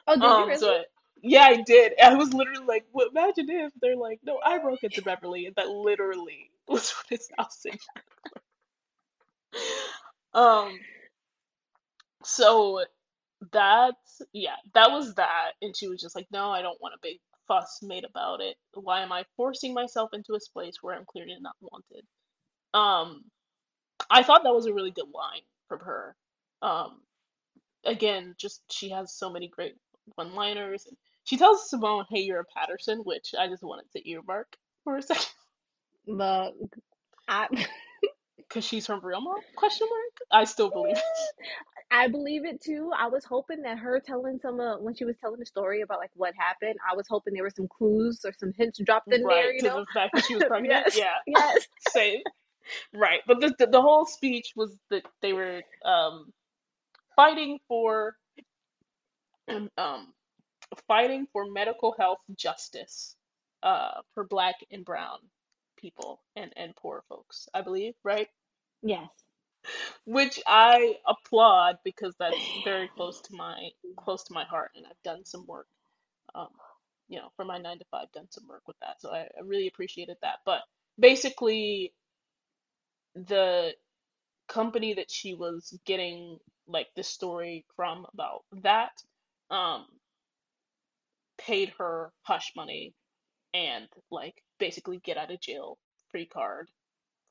[0.07, 0.65] Oh, did you Um, really?
[0.65, 0.85] so I,
[1.23, 1.95] yeah, I did.
[2.03, 5.55] I was literally like, well, imagine if they're like, no, I broke into Beverly, and
[5.57, 7.79] that literally was what his house in.
[10.35, 10.79] Um,
[12.25, 12.85] so
[13.53, 16.99] that's yeah, that was that, and she was just like, no, I don't want a
[17.03, 18.57] big fuss made about it.
[18.75, 22.05] Why am I forcing myself into a place where I'm clearly not wanted?
[22.75, 23.25] Um,
[24.11, 26.17] I thought that was a really good line from her.
[26.63, 27.01] Um,
[27.87, 29.75] again, just she has so many great
[30.17, 30.87] one-liners.
[31.25, 35.03] She tells Simone, "Hey, you're a Patterson," which I just wanted to earmark for a
[35.03, 35.27] second
[36.07, 36.55] Look,
[37.29, 37.49] I
[38.49, 39.41] because she's her real mom?
[39.57, 40.23] Question mark.
[40.33, 41.03] I still believe it.
[41.91, 42.93] I believe it too.
[42.99, 46.01] I was hoping that her telling some uh, when she was telling the story about
[46.01, 49.27] like what happened, I was hoping there were some clues or some hints dropped in
[49.27, 49.81] there, Right, you to know?
[49.81, 50.87] the fact that she was pregnant.
[50.87, 50.93] Yes.
[50.93, 51.69] Yeah, Yes.
[51.79, 52.23] same.
[52.95, 56.33] Right, but the, the the whole speech was that they were um
[57.17, 58.17] fighting for
[59.79, 60.15] um
[60.89, 63.17] fighting for medical health justice
[63.63, 65.19] uh for black and brown
[65.79, 68.29] people and and poor folks, I believe, right?
[68.83, 69.09] Yes.
[70.07, 75.03] Which I applaud because that's very close to my close to my heart and I've
[75.05, 75.69] done some work
[76.35, 76.49] um
[77.09, 79.01] you know for my 9 to 5 done some work with that.
[79.01, 80.39] So I, I really appreciated that.
[80.47, 80.61] But
[80.99, 81.95] basically
[83.15, 83.73] the
[84.49, 86.39] company that she was getting
[86.69, 88.93] like this story from about that
[89.51, 89.87] um
[91.39, 92.95] paid her hush money
[93.55, 95.79] and like basically get out of jail
[96.11, 96.71] free card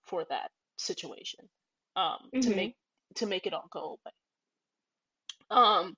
[0.05, 1.49] for that situation
[1.95, 2.55] um to Mhm.
[2.55, 2.75] make
[3.15, 4.13] to make it all go away.
[5.51, 5.95] Um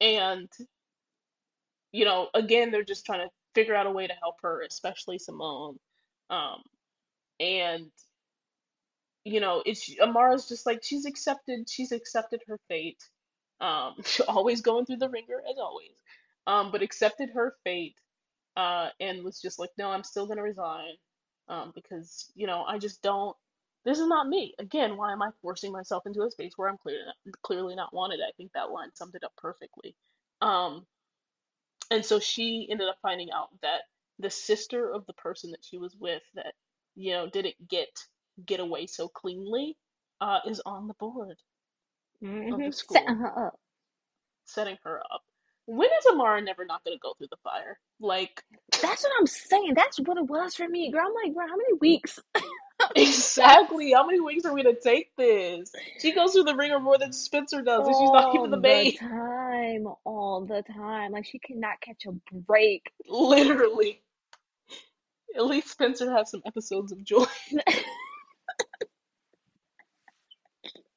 [0.00, 0.48] and
[1.92, 5.18] you know again they're just trying to figure out a way to help her especially
[5.18, 5.78] Simone.
[6.30, 6.62] Um
[7.40, 7.90] and
[9.24, 13.02] you know it's Amara's just like she's accepted she's accepted her fate.
[13.60, 13.96] Um
[14.28, 15.96] always going through the wringer as always.
[16.46, 17.96] Um but accepted her fate
[18.56, 20.94] uh and was just like no I'm still gonna resign
[21.48, 23.36] um because you know I just don't
[23.84, 24.54] this is not me.
[24.58, 27.94] Again why am I forcing myself into a space where I'm clearly not, clearly not
[27.94, 28.20] wanted?
[28.20, 29.96] I think that line summed it up perfectly.
[30.40, 30.86] Um
[31.90, 33.82] and so she ended up finding out that
[34.18, 36.54] the sister of the person that she was with that
[36.94, 37.88] you know didn't get
[38.46, 39.76] get away so cleanly
[40.20, 41.36] uh is on the board
[42.50, 42.64] of Mhm.
[42.64, 43.60] the Setting her up.
[44.44, 45.22] setting her up
[45.72, 48.44] when is Amara never not gonna go through the fire like
[48.82, 49.72] That's what I'm saying.
[49.74, 51.06] That's what it was for me, girl.
[51.06, 52.18] I'm like, girl, how many weeks?
[52.96, 56.98] exactly how many weeks are we gonna take this she goes through the wringer more
[56.98, 61.12] than Spencer does and she's not even the the maid time, all the time.
[61.12, 62.90] Like she cannot catch a break.
[63.08, 64.02] literally
[65.36, 67.24] at least Spencer has some episodes of joy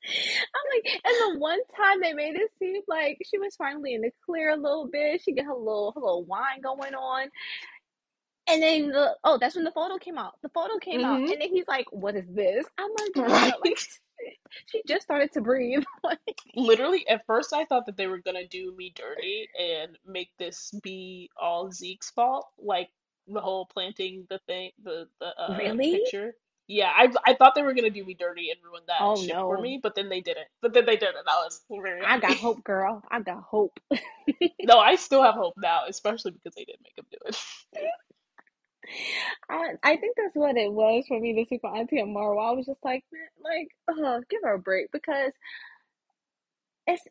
[0.08, 4.02] I'm like, and the one time they made it seem like she was finally in
[4.02, 5.22] the clear a little bit.
[5.22, 7.30] She get her little her little wine going on.
[8.48, 10.34] And then the oh, that's when the photo came out.
[10.44, 13.54] The photo came out, hmm and then he's like, "What is this?" I'm like, right
[13.64, 13.80] like
[14.68, 15.84] she just started to breathe."
[16.56, 20.72] Literally, at first I thought that they were gonna do me dirty and make this
[20.84, 22.90] be all Zeke's fault, like
[23.28, 25.92] the whole planting the thing, the the uh really?
[25.92, 26.36] picture.
[26.68, 29.38] Yeah, I I thought they were gonna do me dirty and ruin that Oh ship
[29.38, 30.48] for me, but then they didn't.
[30.62, 31.28] But then they didn't.
[31.28, 33.04] I was very I got hope, girl.
[33.12, 33.80] I got hope.
[34.64, 37.38] No, I still have hope now, especially because they didn't make him do it.
[39.50, 42.38] I I think that's what it was for me this week with Auntie Amara.
[42.38, 43.04] I was just like,
[43.44, 45.32] like, uh, give her a break because
[46.88, 47.04] it's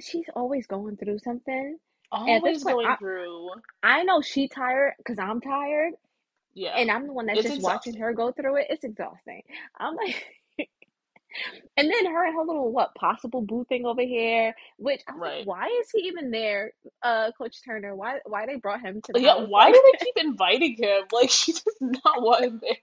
[0.00, 1.78] she's always going through something.
[2.12, 3.50] And Always point, going I through.
[3.82, 5.94] I know she tired because I'm tired,
[6.56, 8.68] Yeah, and I'm the one that's it's just watching her go through it.
[8.70, 9.42] It's exhausting.
[9.78, 10.24] I'm like,
[11.78, 15.22] and then her and her little what possible boo thing over here, which I was
[15.24, 15.44] like, Right.
[15.44, 17.96] why is he even there, uh, Coach Turner?
[17.96, 21.04] Why why they brought him to the Yeah, why do they keep inviting him?
[21.12, 22.76] Like she does not want him there.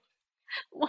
[0.72, 0.88] why,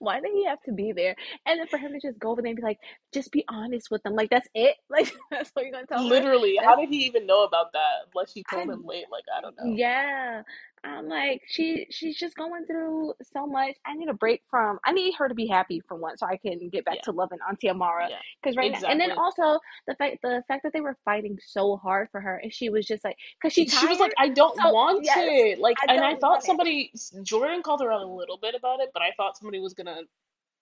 [0.00, 1.16] why did he have to be there?
[1.46, 2.78] And then for him to just go over there and be like,
[3.14, 4.14] just be honest with them.
[4.14, 4.76] Like that's it.
[4.90, 6.10] Like that's what you're gonna tell her.
[6.10, 8.08] Literally, how That's did he even know about that?
[8.14, 9.76] Unless she I told him late, like I don't know.
[9.76, 10.42] Yeah.
[10.84, 13.76] I'm like, she she's just going through so much.
[13.86, 16.38] I need a break from I need her to be happy for once so I
[16.38, 18.10] can get back Yeah, to loving Auntie Amara.
[18.10, 21.38] yeah, Cause right now and then also the fact the fact that they were fighting
[21.46, 24.14] so hard for her and she was just like cause she She was like.
[24.18, 25.58] I don't So want yes, it.
[25.60, 26.56] Like, I and I thought want it.
[26.56, 26.92] somebody,
[27.22, 30.02] Jordan called her out a little bit about it, but I thought somebody was gonna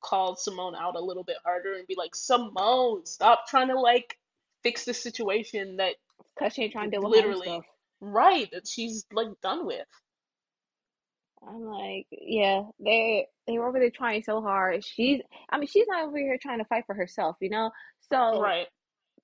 [0.02, 4.18] call Simone out a little bit harder and be like, Simone, stop trying to like
[4.64, 5.96] fix the situation that
[6.38, 7.64] Cause she ain't trying to deal with literally, stuff.
[8.00, 9.86] right, that she's like done with.
[11.48, 14.84] I'm like, yeah, they they were over there trying so hard.
[14.84, 15.20] She's
[15.50, 17.70] I mean, she's not over here trying to fight for herself, you know?
[18.10, 18.68] So Right.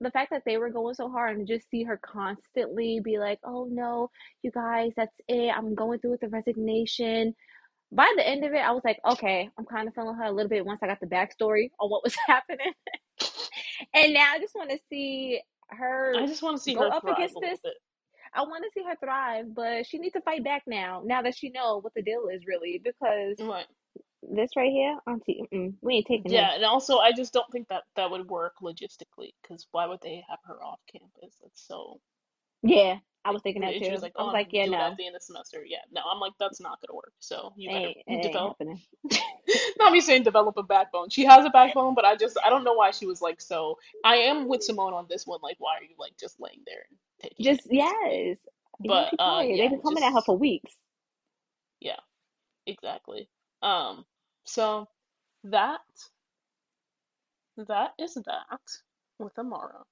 [0.01, 3.41] the fact that they were going so hard and just see her constantly be like,
[3.45, 4.11] oh no,
[4.43, 5.53] you guys, that's it.
[5.57, 7.35] I'm going through with the resignation.
[7.93, 10.33] By the end of it, I was like, okay, I'm kind of feeling her a
[10.33, 12.73] little bit once I got the backstory on what was happening.
[13.95, 15.41] And now I just want to see
[15.71, 17.61] her I just want to see go her up against this.
[17.63, 17.75] bit.
[18.35, 21.03] I want to see her thrive, but she needs to fight back now.
[21.05, 23.67] Now that she know what the deal is really, because Right.
[24.23, 25.45] this right here, Auntie,
[25.83, 26.53] we ain't taking Yeah, this.
[26.55, 30.25] and also I just don't think that that would work logistically, because why would they
[30.29, 31.37] have her off campus?
[31.43, 32.01] That's so
[32.63, 34.03] Yeah, I was thinking that she was too.
[34.03, 35.65] like, I "Oh, was I'm like, yeah, it at no, the end of the semester."
[35.67, 37.13] Yeah, no, I'm like, that's not gonna work.
[37.21, 38.59] So you it better ain't, it ain't develop.
[39.79, 41.11] Not me saying develop a backbone.
[41.11, 43.79] She has a backbone, but I just I don't know why she was like so.
[44.05, 45.41] I am with Simone on this one.
[45.43, 47.71] Like, why are you like just laying there and taking Just basically?
[47.71, 48.39] yes,
[48.81, 49.59] But uh, tired.
[49.59, 50.77] They've been coming at her for weeks.
[51.81, 52.01] yeah,
[52.67, 53.29] exactly.
[53.63, 54.05] Um,
[54.45, 54.89] so
[55.45, 55.81] that
[57.57, 58.61] that is that
[59.19, 59.85] with Amara.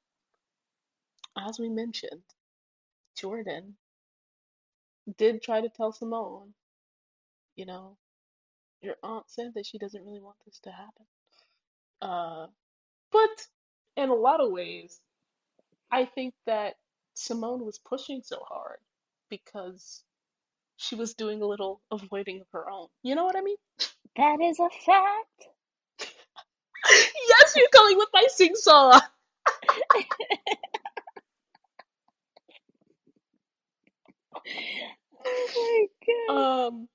[1.38, 2.22] As we mentioned,
[3.16, 3.76] Jordan
[5.18, 6.54] did try to tell Simone,
[7.56, 7.96] you know,
[8.82, 11.06] your aunt said that she doesn't really want this to happen.
[12.02, 12.46] Uh,
[13.12, 13.46] but
[13.96, 15.00] in a lot of ways,
[15.90, 16.74] I think that
[17.14, 18.78] Simone was pushing so hard
[19.30, 20.02] because
[20.76, 22.88] she was doing a little avoiding of her own.
[23.02, 23.56] You know what I mean?
[24.16, 25.48] That is a fact.
[26.90, 29.00] yes, you're going with my sing song.
[35.24, 35.86] Oh
[36.28, 36.66] my god.
[36.66, 36.88] Um,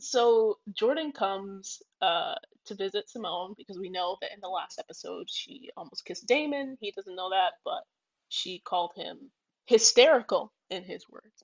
[0.00, 2.34] so Jordan comes uh
[2.66, 6.76] to visit Simone because we know that in the last episode she almost kissed Damon.
[6.80, 7.82] He doesn't know that, but
[8.28, 9.30] she called him
[9.66, 11.42] hysterical in his words.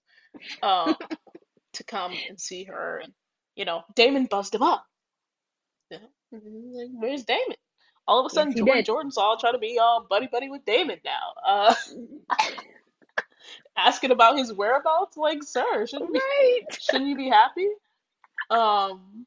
[0.62, 0.96] Um,
[1.74, 3.12] to come and see her, and
[3.56, 4.84] you know, Damon buzzed him up.
[5.90, 7.56] You know, like, where's Damon?
[8.06, 8.84] All of a sudden, he Jordan.
[8.84, 11.34] Jordan's all trying to be all buddy buddy with Damon now.
[11.46, 11.74] Uh,
[13.78, 15.18] asking about his whereabouts.
[15.18, 16.66] Like, sir, shouldn't be Right.
[16.78, 17.68] shouldn't you be happy?
[18.50, 19.26] Um,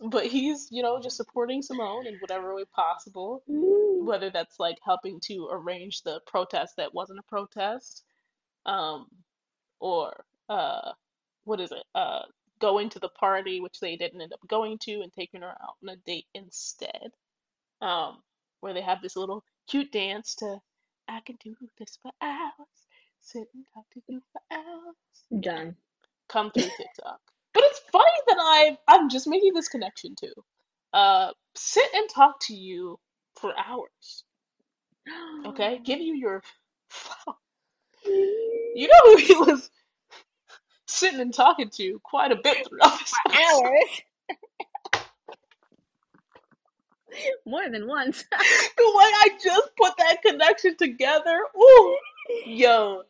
[0.00, 4.04] but he's you know just supporting Simone in whatever way possible, Mm.
[4.04, 8.04] whether that's like helping to arrange the protest that wasn't a protest,
[8.66, 9.06] um,
[9.80, 10.92] or uh,
[11.44, 11.84] what is it?
[11.94, 12.22] Uh,
[12.60, 15.76] going to the party which they didn't end up going to and taking her out
[15.82, 17.10] on a date instead.
[17.82, 18.18] um,
[18.62, 20.60] where they have this little cute dance to
[21.08, 22.87] I can do this for hours,
[23.32, 25.42] sit and talk to you for hours.
[25.42, 25.76] Done.
[26.28, 27.20] Come through TikTok.
[27.52, 30.32] But it's funny that I I'm just making this connection too.
[30.92, 32.98] Uh, sit and talk to you
[33.36, 34.24] for hours.
[35.46, 36.42] Okay, give you your.
[38.74, 39.70] You know who he was
[40.86, 43.12] sitting and talking to quite a bit throughout this.
[43.26, 45.02] Hours.
[47.44, 48.24] More than once.
[48.76, 51.40] The way I just put that connection together.
[51.56, 51.96] Ooh,
[52.46, 53.02] yo,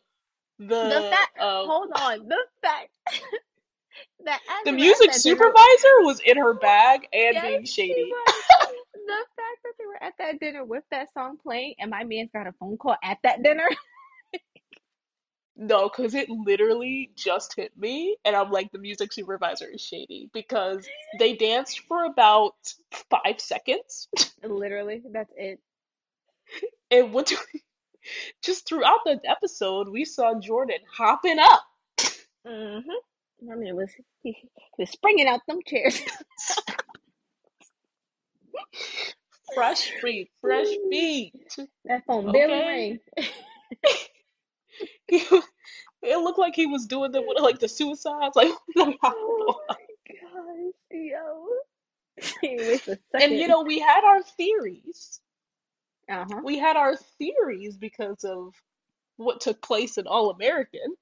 [0.59, 1.33] The the fact.
[1.41, 2.29] uh, Hold on.
[2.29, 2.91] The fact
[4.25, 5.37] that The music that dinner.
[5.47, 8.13] supervisor was in her bag and Yes, being shady.
[8.95, 12.31] The fact that they were at that dinner with that song playing, and my man's
[12.33, 13.69] got a phone call at that dinner.
[15.57, 20.31] No, because it literally just hit me, and I'm like, the music supervisor is shady
[20.33, 20.89] because
[21.19, 22.55] they danced for about
[23.11, 24.09] five seconds,
[24.45, 25.61] Literally, that's it.
[26.91, 27.63] and what do we,
[28.43, 31.63] just throughout the episode, we saw Jordan hopping up,
[32.47, 33.51] Mm-hmm.
[33.53, 33.91] I mean, it was
[34.23, 36.01] he, he was springing out them chairs.
[39.55, 41.35] fresh feet, fresh feet.
[41.85, 43.01] That phone barely Okay, rang.
[45.09, 45.19] he,
[46.03, 49.77] it looked like he was doing the like the suicides, like Oh my
[50.09, 51.47] gosh, yo.
[52.41, 55.21] He waits a and you know we had our theories.
[56.11, 56.41] Uh huh.
[56.45, 58.55] we had our theories because of
[59.17, 60.95] what took place in All American.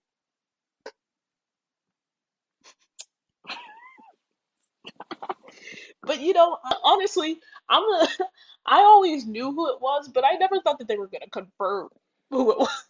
[6.03, 7.39] But you know, honestly,
[7.69, 8.09] I'm a,
[8.67, 11.91] I always knew who it was, but I never thought that they were gonna confirm
[12.31, 12.85] who it was.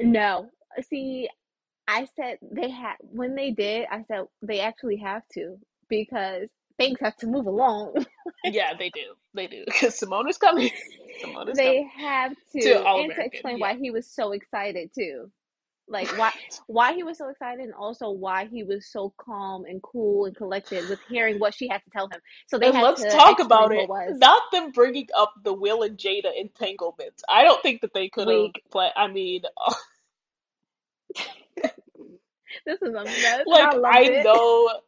[0.00, 0.50] No,
[0.90, 1.28] see,
[1.88, 3.86] I said they had when they did.
[3.90, 5.58] I said they actually have to
[5.88, 6.48] because
[6.78, 7.94] things have to move along.
[8.44, 9.14] Yeah, they do.
[9.34, 9.64] They do.
[9.66, 10.70] Because Simone is coming.
[11.20, 13.66] Simone is They coming have to to, and to explain Yeah.
[13.66, 15.30] why he was so excited too.
[15.88, 16.32] Like why
[16.66, 20.34] why he was so excited and also why he was so calm and cool and
[20.36, 22.20] collected with hearing what she had to tell him.
[22.48, 23.88] So they let's talk about it.
[23.88, 24.16] was.
[24.18, 27.22] Not them bringing up the Will and Jada entanglements.
[27.28, 28.90] I don't think that they could have play.
[28.96, 29.42] I mean,
[32.66, 33.46] This is a mess.
[33.46, 34.80] like I I know,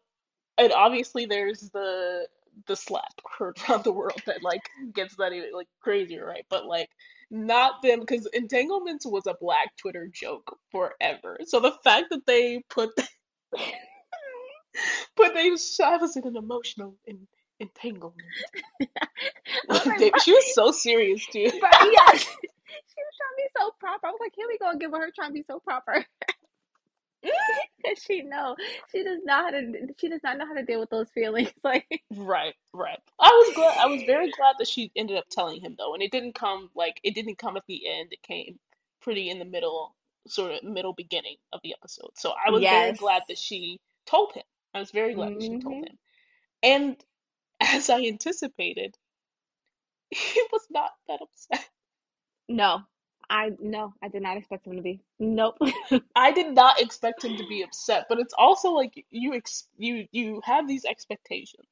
[0.59, 2.27] and obviously there's the
[2.67, 4.63] the slap heard around the world that like
[4.95, 6.47] gets that even like crazier, right?
[6.49, 6.89] But like
[7.31, 11.39] not them because entanglements was a black Twitter joke forever.
[11.47, 12.91] So the fact that they put
[15.17, 15.51] put they
[15.85, 17.27] I was in an emotional en-
[17.61, 18.21] entanglement.
[19.69, 21.49] Like, oh They- she was so serious too.
[21.51, 22.23] bro, yes.
[22.23, 24.07] She was trying to be so proper.
[24.07, 26.05] I was like, here we go again with her trying to be so proper.
[28.07, 28.57] She know
[28.91, 31.53] she does not how to she does not know how to deal with those feelings.
[31.65, 32.99] Like Right, right.
[33.21, 33.77] I was glad.
[33.79, 36.71] I was very glad that she ended up telling him though, and it didn't come
[36.75, 38.13] like it didn't come at the end.
[38.13, 38.59] It came
[39.03, 39.95] pretty in the middle,
[40.29, 42.11] sort of middle beginning of the episode.
[42.17, 44.45] So I was very glad that she told him.
[44.75, 45.85] I was very glad that she told Mhm.
[45.85, 45.99] him.
[46.63, 47.05] And
[47.61, 48.97] as I anticipated,
[50.11, 51.69] he was not that upset.
[52.49, 52.83] No,
[53.31, 55.01] I no, I did not expect him to be.
[55.19, 55.59] Nope.
[56.17, 60.07] I did not expect him to be upset, but it's also like you ex you
[60.13, 61.69] you have these expectations,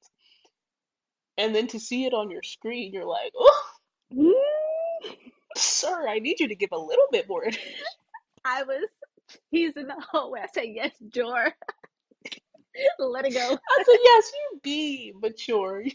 [1.38, 3.62] and then to see it on your screen, you're like, oh,
[4.14, 4.32] Mm.
[5.57, 7.46] sir, I need you to give a little bit more.
[8.44, 8.88] I was
[9.50, 10.40] he's in the hallway.
[10.42, 11.55] I said, Yes, Jor.
[12.98, 13.40] Let it go.
[13.40, 15.84] I said, yes, you be mature.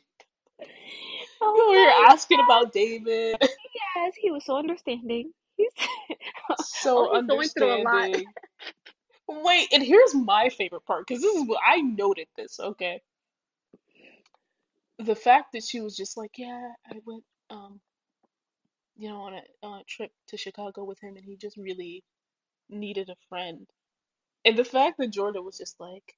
[1.42, 3.38] You Oh were here my asking about David,
[3.96, 5.32] yes, he was so understanding.
[6.64, 8.10] So oh, going through a lot.
[9.28, 13.02] Wait, and here's my favorite part, because this is what I noted this, okay?
[14.98, 17.80] The fact that she was just like, yeah, I went, um,
[18.98, 22.04] you know, on a, on a trip to Chicago with him, and he just really
[22.70, 23.68] needed a friend.
[24.46, 26.16] And the fact that Jordan was just like,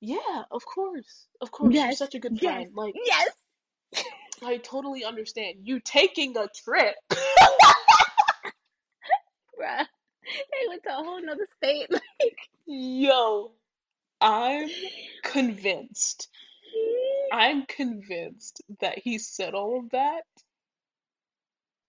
[0.00, 2.70] yeah, of course, of course, you're such a good yes, friend.
[2.74, 4.04] Like, yes.
[4.44, 6.96] I totally understand you taking a trip.
[9.62, 9.86] Bruh.
[10.24, 11.88] They went to a whole nother state.
[11.90, 13.50] Like, Yo,
[14.20, 14.68] I'm
[15.24, 16.28] convinced.
[16.76, 17.28] Mm.
[17.32, 20.22] I'm convinced that he said all of that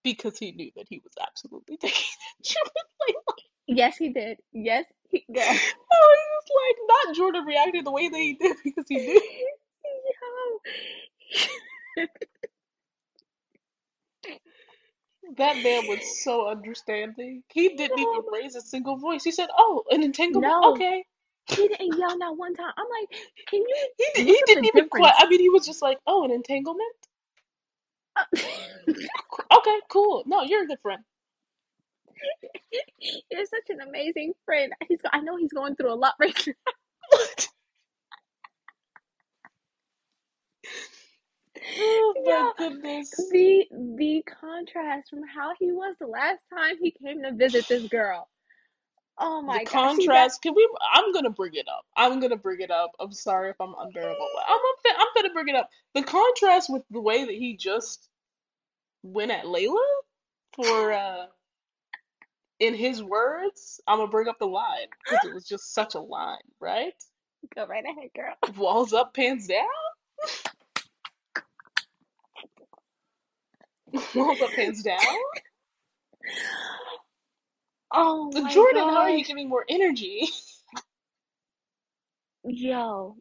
[0.03, 2.03] because he knew that he was absolutely taking
[2.43, 2.69] trip
[3.07, 3.15] with
[3.67, 4.39] yes, he did.
[4.51, 5.43] Yes, he girl.
[5.43, 9.21] I was just like, not Jordan reacted the way that he did because he knew.
[11.97, 12.07] Yo.
[15.37, 17.43] That man was so understanding.
[17.53, 19.23] He didn't even raise a single voice.
[19.23, 20.51] He said, "Oh, an entanglement.
[20.51, 21.05] no, Okay."
[21.49, 22.71] he didn't yell not one time.
[22.77, 23.09] I'm like,
[23.47, 25.13] can you He di- look he didn't even quite.
[25.17, 26.95] I mean, he was just like, "Oh, an entanglement.
[28.15, 28.23] Uh,
[29.57, 30.23] Okay, cool.
[30.25, 31.03] No, you're a good friend."
[33.31, 34.71] You're such an amazing friend.
[34.87, 36.53] He's, I know he's going through a lot right now.
[41.79, 43.31] Oh my Yeah, goodness.
[43.31, 47.87] the the contrast from how he was the last time he came to visit this
[47.87, 48.29] girl.
[49.17, 49.65] Oh my
[50.07, 50.31] that?
[50.31, 50.41] contrast.
[50.41, 50.67] Can we?
[50.93, 51.85] I'm gonna bring it up.
[51.95, 52.91] I'm gonna bring it up.
[52.99, 54.29] I'm sorry if I'm unbearable.
[54.47, 54.59] I'm
[54.97, 55.69] I'm gonna bring it up.
[55.93, 58.09] The contrast with the way that he just
[59.03, 59.77] went at Layla
[60.55, 61.25] for, uh,
[62.59, 65.99] in his words, I'm gonna bring up the line because it was just such a
[65.99, 66.93] line, right?
[67.55, 68.35] Go right ahead, girl.
[68.57, 69.67] Walls up, pants down.
[74.15, 74.99] Up, pants down.
[77.91, 80.27] Oh my Jordan, how are you giving more energy?
[82.43, 83.15] Yo,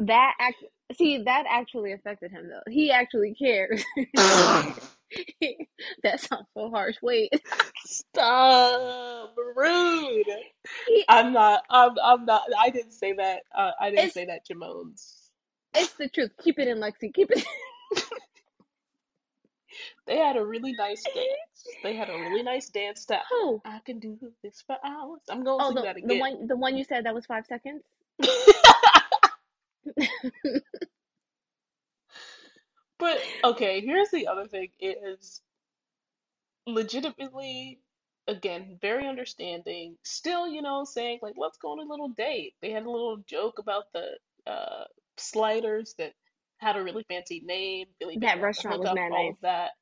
[0.00, 0.64] that act
[0.96, 2.70] see that actually affected him though.
[2.70, 3.84] He actually cares.
[6.02, 6.96] That sounds so harsh.
[7.02, 7.32] Wait.
[7.84, 10.26] Stop, rude.
[10.86, 11.64] He I'm not.
[11.68, 11.92] I'm.
[12.02, 12.42] I'm not.
[12.58, 13.42] I didn't say that.
[13.54, 15.28] Uh, I didn't say that, Jamones.
[15.74, 16.30] it's the truth.
[16.42, 17.12] Keep it in, Lexi.
[17.12, 17.44] Keep it.
[20.06, 21.76] They had a really nice dance.
[21.82, 23.62] They had a really nice dance that Who?
[23.64, 25.20] I can do this for hours.
[25.28, 26.20] I'm gonna Oh, sing the that the again.
[26.20, 27.82] one the one you said that was five seconds.
[32.98, 35.42] But okay, here's the other thing is
[36.66, 37.80] legitimately,
[38.28, 39.96] again, very understanding.
[40.02, 42.54] Still, you know, saying like, let's go on a little date.
[42.60, 44.84] They had a little joke about the uh
[45.16, 46.14] sliders that
[46.62, 47.88] had a really fancy name.
[48.00, 49.36] Billy That restaurant was mad nice.
[49.42, 49.72] that.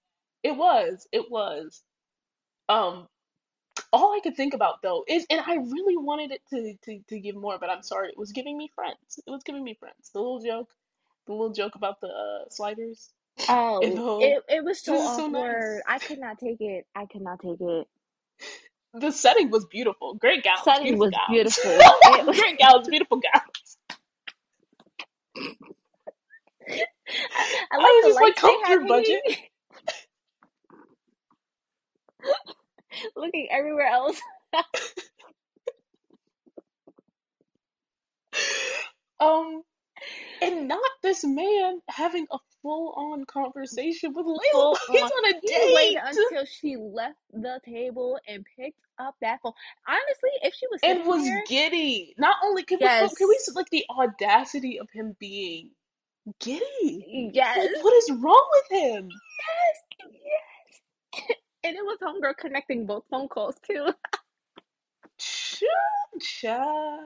[0.45, 1.83] It was, it was.
[2.69, 3.09] Um,
[3.93, 7.21] all I could think about though is, and I really wanted it to to to
[7.21, 9.21] give more, but I'm sorry, it was giving me friends.
[9.27, 10.11] It was giving me friends.
[10.15, 10.71] The little joke,
[11.27, 13.11] the little joke about the uh, sliders
[13.49, 14.21] Oh, whole.
[14.21, 15.29] it it was so is so awkward.
[15.29, 15.85] nice.
[15.89, 16.87] I could not take it.
[16.97, 17.89] I could not take it.
[18.95, 20.15] The setting was beautiful.
[20.15, 21.27] Great gowns, Setting beautiful was gowns.
[21.27, 21.89] beautiful.
[22.33, 23.79] Great gowns, beautiful gowns.
[27.37, 29.21] I, I I like was just like, come through budget.
[33.17, 34.21] looking everywhere else.
[39.21, 39.63] Um,
[40.41, 44.39] and not this man having a full-on conversation with Layla.
[44.53, 45.11] Full He's on.
[45.11, 49.53] on a date until she left the table and picked up that phone.
[49.87, 52.15] Honestly, if she was and was there, giddy.
[52.19, 55.71] Not only can we, can we like the audacity of him being
[56.41, 57.31] giddy?
[57.33, 59.09] yes, Like, what is wrong with him?
[59.39, 61.37] yes, yes.
[61.65, 63.93] And it was homegirl connecting both phone calls too.
[66.21, 67.05] Child.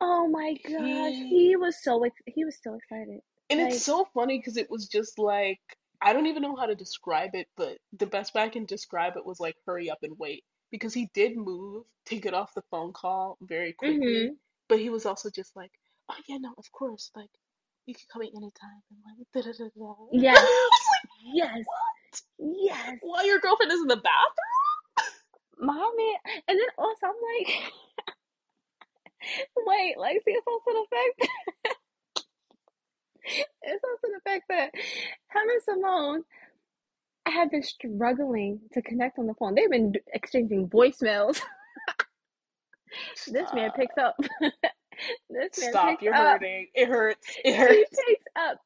[0.00, 3.20] Oh my gosh, He was so he was so excited.
[3.50, 5.60] and it's so funny because it was just like
[6.02, 9.16] I don't even know how to describe it, but the best way I can describe
[9.16, 12.62] it was like hurry up and wait because he did move to get off the
[12.70, 14.34] phone call very quickly, Mm-hmm.
[14.68, 15.72] but he was also just like,
[16.10, 17.30] "Oh yeah, no, of course, like
[17.86, 19.94] you can come at any time," and like da da da da.
[20.12, 20.38] Yes.
[20.40, 21.58] I like, Yes.
[21.64, 22.22] "What?
[22.38, 22.98] Yes.
[23.02, 24.56] While your girlfriend is in the bathroom?"
[25.58, 26.16] Mommy.
[26.48, 27.72] And then also I'm like,
[29.66, 31.30] wait, like see it's also the fact
[33.62, 34.70] it's also the fact that
[35.34, 36.24] and Simone
[37.26, 39.54] have been struggling to connect on the phone.
[39.54, 41.40] They've been exchanging voicemails.
[43.26, 44.16] This man picks up.
[45.30, 46.02] This man Stop.
[46.02, 46.40] You're up.
[46.40, 46.68] hurting.
[46.74, 47.26] It hurts.
[47.44, 47.90] It He hurts.
[48.06, 48.58] picks up.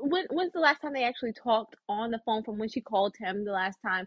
[0.00, 3.14] When when's the last time they actually talked on the phone from when she called
[3.18, 4.06] him the last time?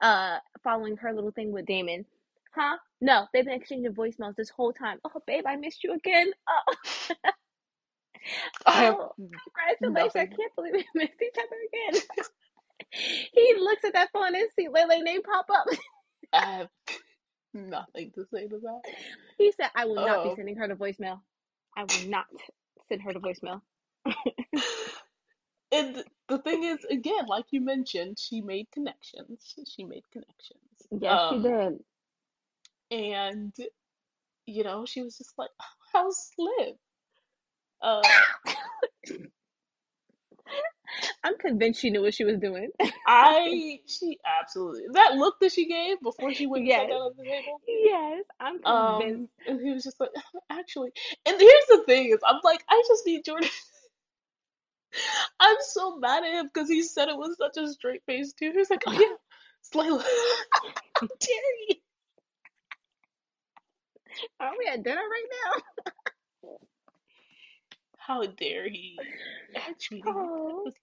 [0.00, 2.04] Uh, following her little thing with Damon.
[2.54, 2.76] Huh?
[3.00, 4.98] No, they've been exchanging voicemails this whole time.
[5.04, 6.32] Oh, babe, I missed you again.
[8.66, 9.12] Oh, oh,
[9.80, 10.16] congratulations.
[10.16, 11.56] I can't believe we missed each other
[11.92, 12.02] again.
[13.32, 15.66] he looks at that phone and see Lele name pop up.
[16.32, 16.68] I have
[17.56, 18.82] nothing to say to that.
[19.38, 20.36] He said, I will not be Oh.
[20.36, 21.20] sending her the voicemail.
[21.76, 22.26] I will not
[22.88, 23.62] send her the voicemail.
[25.72, 29.54] And the thing is, again, like you mentioned, she made connections.
[29.68, 30.88] She made connections.
[30.90, 31.84] Yes, she Um, did.
[32.90, 33.54] and
[34.46, 35.50] you know, she was just like,
[35.92, 36.76] "How's Liv?"
[37.82, 38.24] Uh,
[41.24, 42.70] I'm convinced she knew what she was doing.
[43.06, 46.88] I she absolutely that look that she gave before she went Yes.
[46.88, 47.60] down at the table.
[47.68, 49.24] yes, I'm convinced.
[49.24, 50.10] Um, and he was just like,
[50.50, 50.90] actually,
[51.26, 53.48] and here's the thing is, I'm like, I just need Jordan.
[55.40, 58.52] I'm so mad at him because he said it was such a straight face too.
[58.52, 59.16] He was like, oh yeah,
[59.60, 60.02] it's Layla.
[60.94, 61.38] How dare
[61.68, 61.74] you?
[64.40, 65.62] Are we at dinner right now?
[68.06, 69.06] How dare he?
[69.56, 70.74] Actually, Oh, was.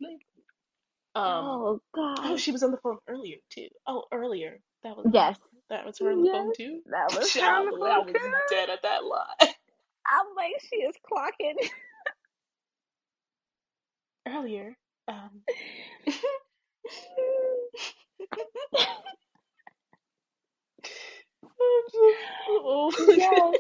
[1.16, 3.70] Um, oh oh, she was on the phone earlier too.
[3.88, 4.60] Oh, earlier.
[4.84, 5.38] That was Yes,
[5.70, 6.82] that was her on the phone too.
[6.88, 8.32] that was her on the Child, I phone was too.
[8.50, 9.36] dead at that lie.
[10.08, 11.56] I'm like, she is clocking.
[14.28, 14.76] Earlier.
[15.08, 15.42] Um.
[22.50, 23.58] oh yes.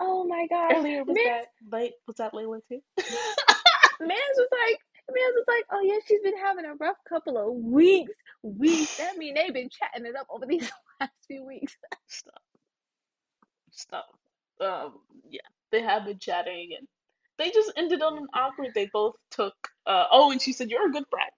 [0.00, 0.72] Oh my god.
[0.74, 1.94] Earlier was that late?
[2.06, 2.80] Was that Layla too?
[2.98, 4.78] Mans was like,
[5.08, 8.12] Mans was like, oh yeah, she's been having a rough couple of weeks.
[8.42, 8.98] Weeks.
[8.98, 10.70] That mean they've been chatting it up over these
[11.00, 11.76] last few weeks.
[12.08, 12.42] Stop.
[13.70, 14.06] Stop.
[14.60, 14.94] Um.
[15.28, 15.40] Yeah,
[15.70, 16.86] they have been chatting and
[17.38, 18.72] they just ended on an awkward.
[18.74, 19.54] They both took.
[19.86, 20.04] Uh.
[20.10, 21.30] Oh, and she said, "You're a good friend."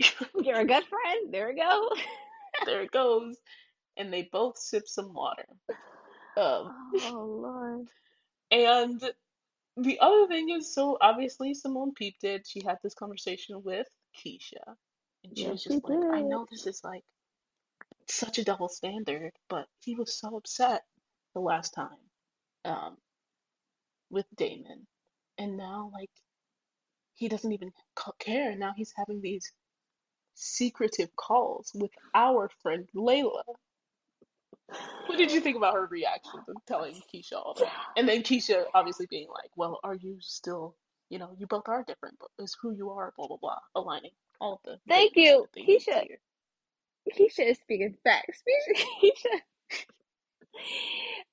[0.44, 1.32] You're a good friend.
[1.32, 1.88] There we go.
[2.66, 3.36] there it goes.
[3.96, 5.44] And they both sip some water.
[6.36, 6.72] Um.
[7.02, 7.88] Oh Lord.
[8.50, 9.02] And
[9.76, 12.46] the other thing is, so obviously Simone peeped it.
[12.48, 14.76] She had this conversation with Keisha,
[15.24, 17.04] and she Yes, was just like, I know this is like
[18.08, 20.82] such a double standard, but he was so upset
[21.34, 21.98] the last time,
[22.64, 22.96] um,
[24.10, 24.86] with Damon,
[25.38, 26.10] and now like
[27.14, 27.72] he doesn't even
[28.20, 28.56] care.
[28.56, 29.52] Now he's having these
[30.34, 33.42] secretive calls with our friend Layla.
[35.06, 37.70] What did you think about her reaction to telling Keisha all that?
[37.96, 40.74] And then Keisha obviously being like, well, are you still,
[41.10, 44.12] you know, you both are different, but it's who you are, blah, blah, blah, aligning
[44.40, 46.06] all of the Thank you, Keisha.
[47.12, 48.42] Keisha is speaking facts.
[49.02, 49.40] Keisha.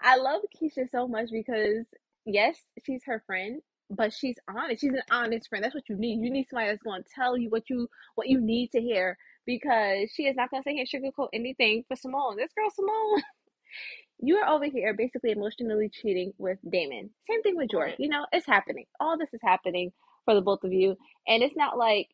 [0.02, 1.86] I love Keisha so much because
[2.26, 4.82] yes, she's her friend, but she's honest.
[4.82, 5.64] She's an honest friend.
[5.64, 6.24] That's what you need.
[6.24, 9.18] You need somebody that's going to tell you what you what you need to hear
[9.50, 12.38] because she is not going to sit here sugarcoat anything for Simone.
[12.38, 13.24] This girl Simone,
[14.20, 17.10] you are over here basically emotionally cheating with Damon.
[17.28, 17.96] Same thing with Jordan.
[17.98, 18.86] You know, it's happening.
[19.00, 19.92] All this is happening
[20.24, 20.96] for the both of you,
[21.28, 22.10] and it's not like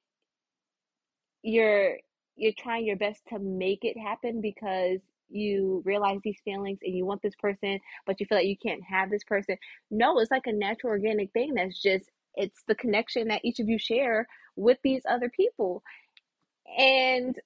[1.44, 1.98] you're
[2.38, 7.06] you're trying your best to make it happen because you realize these feelings and you
[7.06, 9.58] want this person but you feel like you can't have this person
[9.90, 13.68] no it's like a natural organic thing that's just it's the connection that each of
[13.68, 15.82] you share with these other people
[16.78, 17.40] and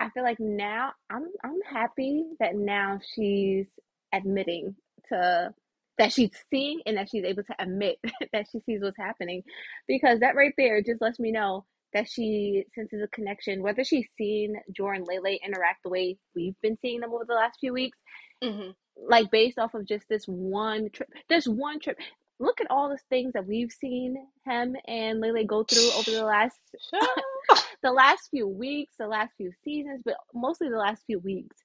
[0.00, 3.66] i feel like now i'm i'm happy that now she's
[4.14, 4.74] admitting
[5.08, 5.52] to
[5.98, 7.98] that she's seeing and that she's able to admit
[8.32, 9.42] that she sees what's happening.
[9.88, 14.06] Because that right there just lets me know that she senses a connection whether she's
[14.18, 17.98] seen Jordan Lele interact the way we've been seeing them over the last few weeks.
[18.42, 18.70] Hmm
[19.08, 21.98] like based off of just this one trip this one trip.
[22.40, 26.24] Look at all the things that we've seen him and Lele go through over the
[26.24, 26.58] last
[27.84, 31.58] the last few weeks the last few seasons but mostly the last few weeks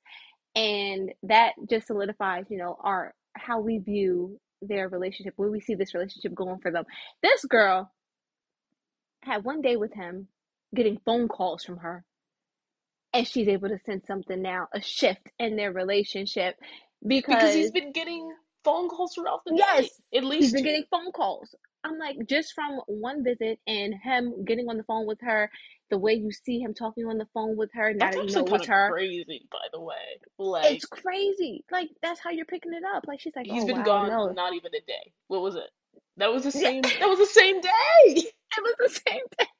[0.55, 5.75] and that just solidifies you know our how we view their relationship where we see
[5.75, 6.85] this relationship going for them
[7.23, 7.91] this girl
[9.23, 10.29] had one day with him
[10.75, 12.05] getting phone calls from her.
[13.13, 16.57] And she's able to sense something now, a shift in their relationship
[17.07, 18.31] because, because he's been getting
[18.63, 19.89] phone calls throughout the day.
[19.89, 21.55] yes, At he's least been getting phone calls.
[21.83, 25.49] I'm like, just from one visit and him getting on the phone with her,
[25.89, 28.35] the way you see him talking on the phone with her, now That's that you
[28.35, 29.95] know it's her, crazy, by the way.
[30.37, 31.63] Like it's crazy.
[31.71, 33.05] Like that's how you're picking it up.
[33.07, 35.13] Like she's like, he's oh been wow, gone no, not even a day.
[35.27, 35.69] What was it?
[36.17, 36.81] That was the same.
[36.81, 37.69] That was the same day.
[38.07, 39.47] it was the same thing.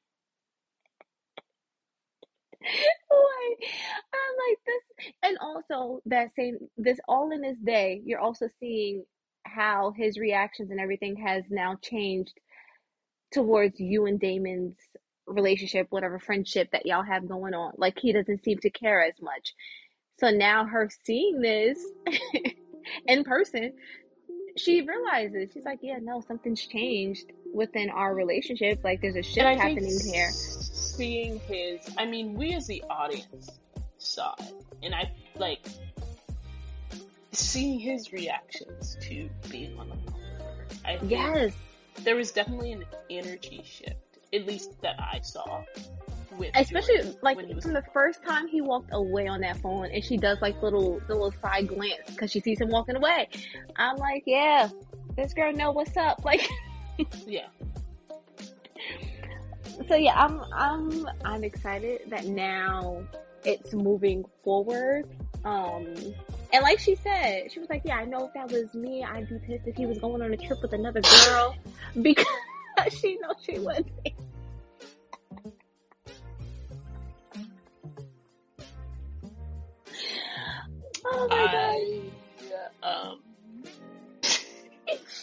[3.12, 3.72] Like
[4.14, 8.02] I'm like this, and also that same this all in this day.
[8.06, 9.06] You're also seeing
[9.44, 12.40] how his reactions and everything has now changed
[13.34, 14.78] towards you and Damon's
[15.28, 17.74] relationship, whatever friendship that y'all have going on.
[17.78, 19.54] Like he doesn't seem to care as much.
[20.20, 21.80] So now her seeing this
[23.06, 23.74] in person,
[24.58, 28.84] she realizes she's like, yeah, no, something's changed within our relationship.
[28.84, 30.32] Like there's a shift happening here.
[30.32, 33.50] seeing his, I mean, we as the audience
[33.98, 35.60] saw it, and I like
[37.32, 40.22] seeing his reactions to being on the phone.
[40.86, 41.54] I think Yes,
[42.04, 45.64] there was definitely an energy shift, at least that I saw
[46.40, 50.04] with especially Jordan like from the first time he walked away on that phone, and
[50.04, 53.28] she does like little the little side glance because she sees him walking away.
[53.76, 54.70] I'm like, yeah,
[55.16, 56.22] this girl know what's up.
[56.30, 56.48] Like.
[57.26, 57.48] yeah.
[59.88, 63.04] so yeah, I'm I'm I'm excited that now
[63.44, 65.06] it's moving forward.
[65.44, 65.96] Um
[66.52, 69.30] and like she said, she was like, Yeah, I know if that was me, I'd
[69.30, 71.56] be pissed if he was going on a trip with another girl
[72.02, 72.26] because
[73.00, 73.88] she knows she wouldn't.
[81.06, 82.10] Oh my
[82.84, 83.20] I um.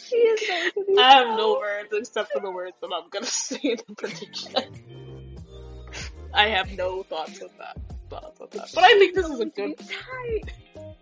[0.09, 3.09] She is going to be I have no words except for the words that I'm
[3.11, 4.55] gonna say in the prediction.
[6.33, 7.79] I have no thoughts on that.
[8.09, 8.71] Thoughts on that.
[8.75, 10.53] But I think this is a going to be good tight.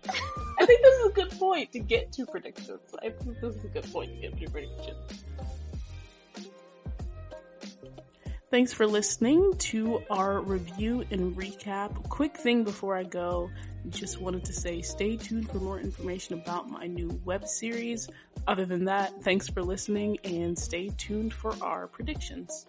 [0.07, 2.79] I think this is a good point to get to predictions.
[3.03, 5.25] I think this is a good point to get to predictions.
[8.51, 12.07] Thanks for listening to our review and recap.
[12.09, 13.49] Quick thing before I go,
[13.89, 18.07] just wanted to say stay tuned for more information about my new web series.
[18.47, 22.67] Other than that, thanks for listening and stay tuned for our predictions.